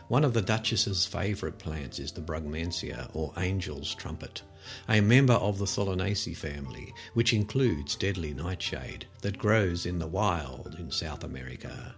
[0.07, 4.43] One of the Duchess's favourite plants is the Brugmansia, or angel's trumpet,
[4.87, 10.75] a member of the Solanaceae family, which includes deadly nightshade, that grows in the wild
[10.77, 11.95] in South America.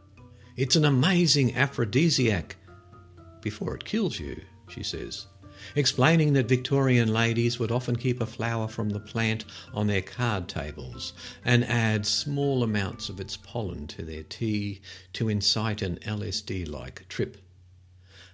[0.55, 2.55] It's an amazing aphrodisiac
[3.41, 5.27] before it kills you, she says.
[5.75, 10.47] Explaining that Victorian ladies would often keep a flower from the plant on their card
[10.47, 11.13] tables
[11.43, 14.81] and add small amounts of its pollen to their tea
[15.13, 17.37] to incite an LSD like trip.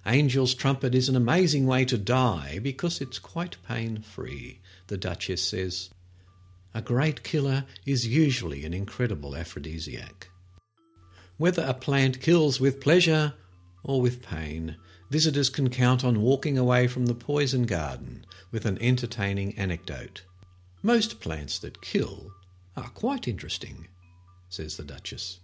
[0.04, 5.42] Angel's Trumpet is an amazing way to die because it's quite pain free, the Duchess
[5.42, 5.90] says.
[6.74, 10.28] A great killer is usually an incredible aphrodisiac.
[11.36, 13.34] Whether a plant kills with pleasure
[13.84, 14.76] or with pain,
[15.12, 20.22] visitors can count on walking away from the poison garden with an entertaining anecdote.
[20.82, 22.32] Most plants that kill
[22.78, 23.88] are quite interesting,
[24.48, 25.40] says the Duchess.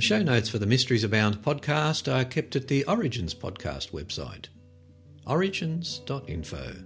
[0.00, 4.46] The show notes for the Mysteries Abound podcast are kept at the Origins podcast website,
[5.26, 6.76] origins.info.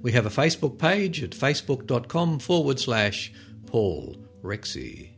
[0.00, 3.32] We have a Facebook page at facebook.com forward slash
[3.66, 4.14] Paul
[4.44, 5.08] Rexy.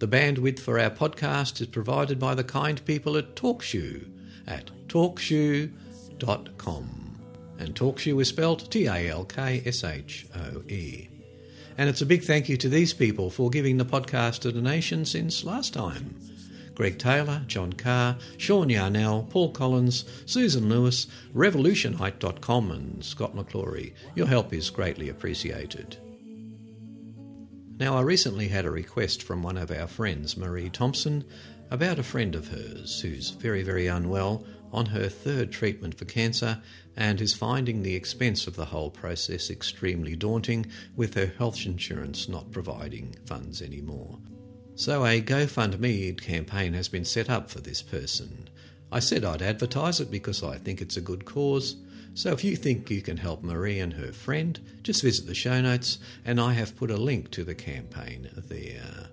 [0.00, 4.10] The bandwidth for our podcast is provided by the kind people at TalkShoe
[4.48, 5.70] at talkshoe.com.
[7.60, 11.08] And TalkShoe is spelled T A L K S H O E.
[11.78, 15.04] And it's a big thank you to these people for giving the podcast a donation
[15.04, 16.33] since last time.
[16.74, 23.92] Greg Taylor, John Carr, Sean Yarnell, Paul Collins, Susan Lewis, Revolutionite.com, and Scott McClory.
[24.14, 25.96] Your help is greatly appreciated.
[27.78, 31.24] Now, I recently had a request from one of our friends, Marie Thompson,
[31.70, 36.60] about a friend of hers who's very, very unwell on her third treatment for cancer
[36.96, 42.28] and is finding the expense of the whole process extremely daunting with her health insurance
[42.28, 44.18] not providing funds anymore.
[44.76, 48.48] So a GoFundMe campaign has been set up for this person.
[48.90, 51.76] I said I'd advertise it because I think it's a good cause.
[52.14, 55.60] So if you think you can help Marie and her friend, just visit the show
[55.60, 59.08] notes and I have put a link to the campaign there.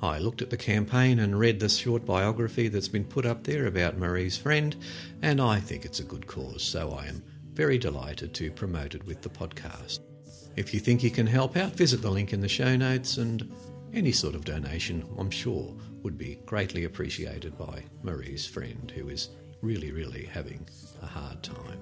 [0.00, 3.66] I looked at the campaign and read the short biography that's been put up there
[3.66, 4.76] about Marie's friend,
[5.22, 7.20] and I think it's a good cause, so I am
[7.52, 9.98] very delighted to promote it with the podcast.
[10.54, 13.52] If you think you can help out, visit the link in the show notes and
[13.92, 19.30] any sort of donation, I'm sure, would be greatly appreciated by Marie's friend, who is
[19.62, 20.66] really, really having
[21.02, 21.80] a hard time.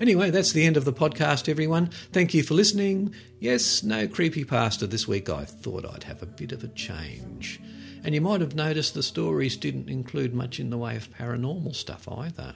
[0.00, 1.86] Anyway, that's the end of the podcast, everyone.
[2.12, 3.14] Thank you for listening.
[3.40, 5.28] Yes, no creepy pasta this week.
[5.28, 7.60] I thought I'd have a bit of a change.
[8.04, 11.74] And you might have noticed the stories didn't include much in the way of paranormal
[11.74, 12.54] stuff either,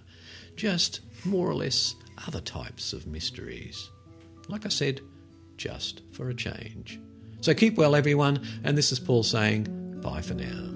[0.55, 1.97] just more or less
[2.27, 3.90] other types of mysteries.
[4.48, 5.01] Like I said,
[5.56, 7.01] just for a change.
[7.43, 9.66] So keep well, everyone, and this is Paul saying
[10.01, 10.70] bye for now.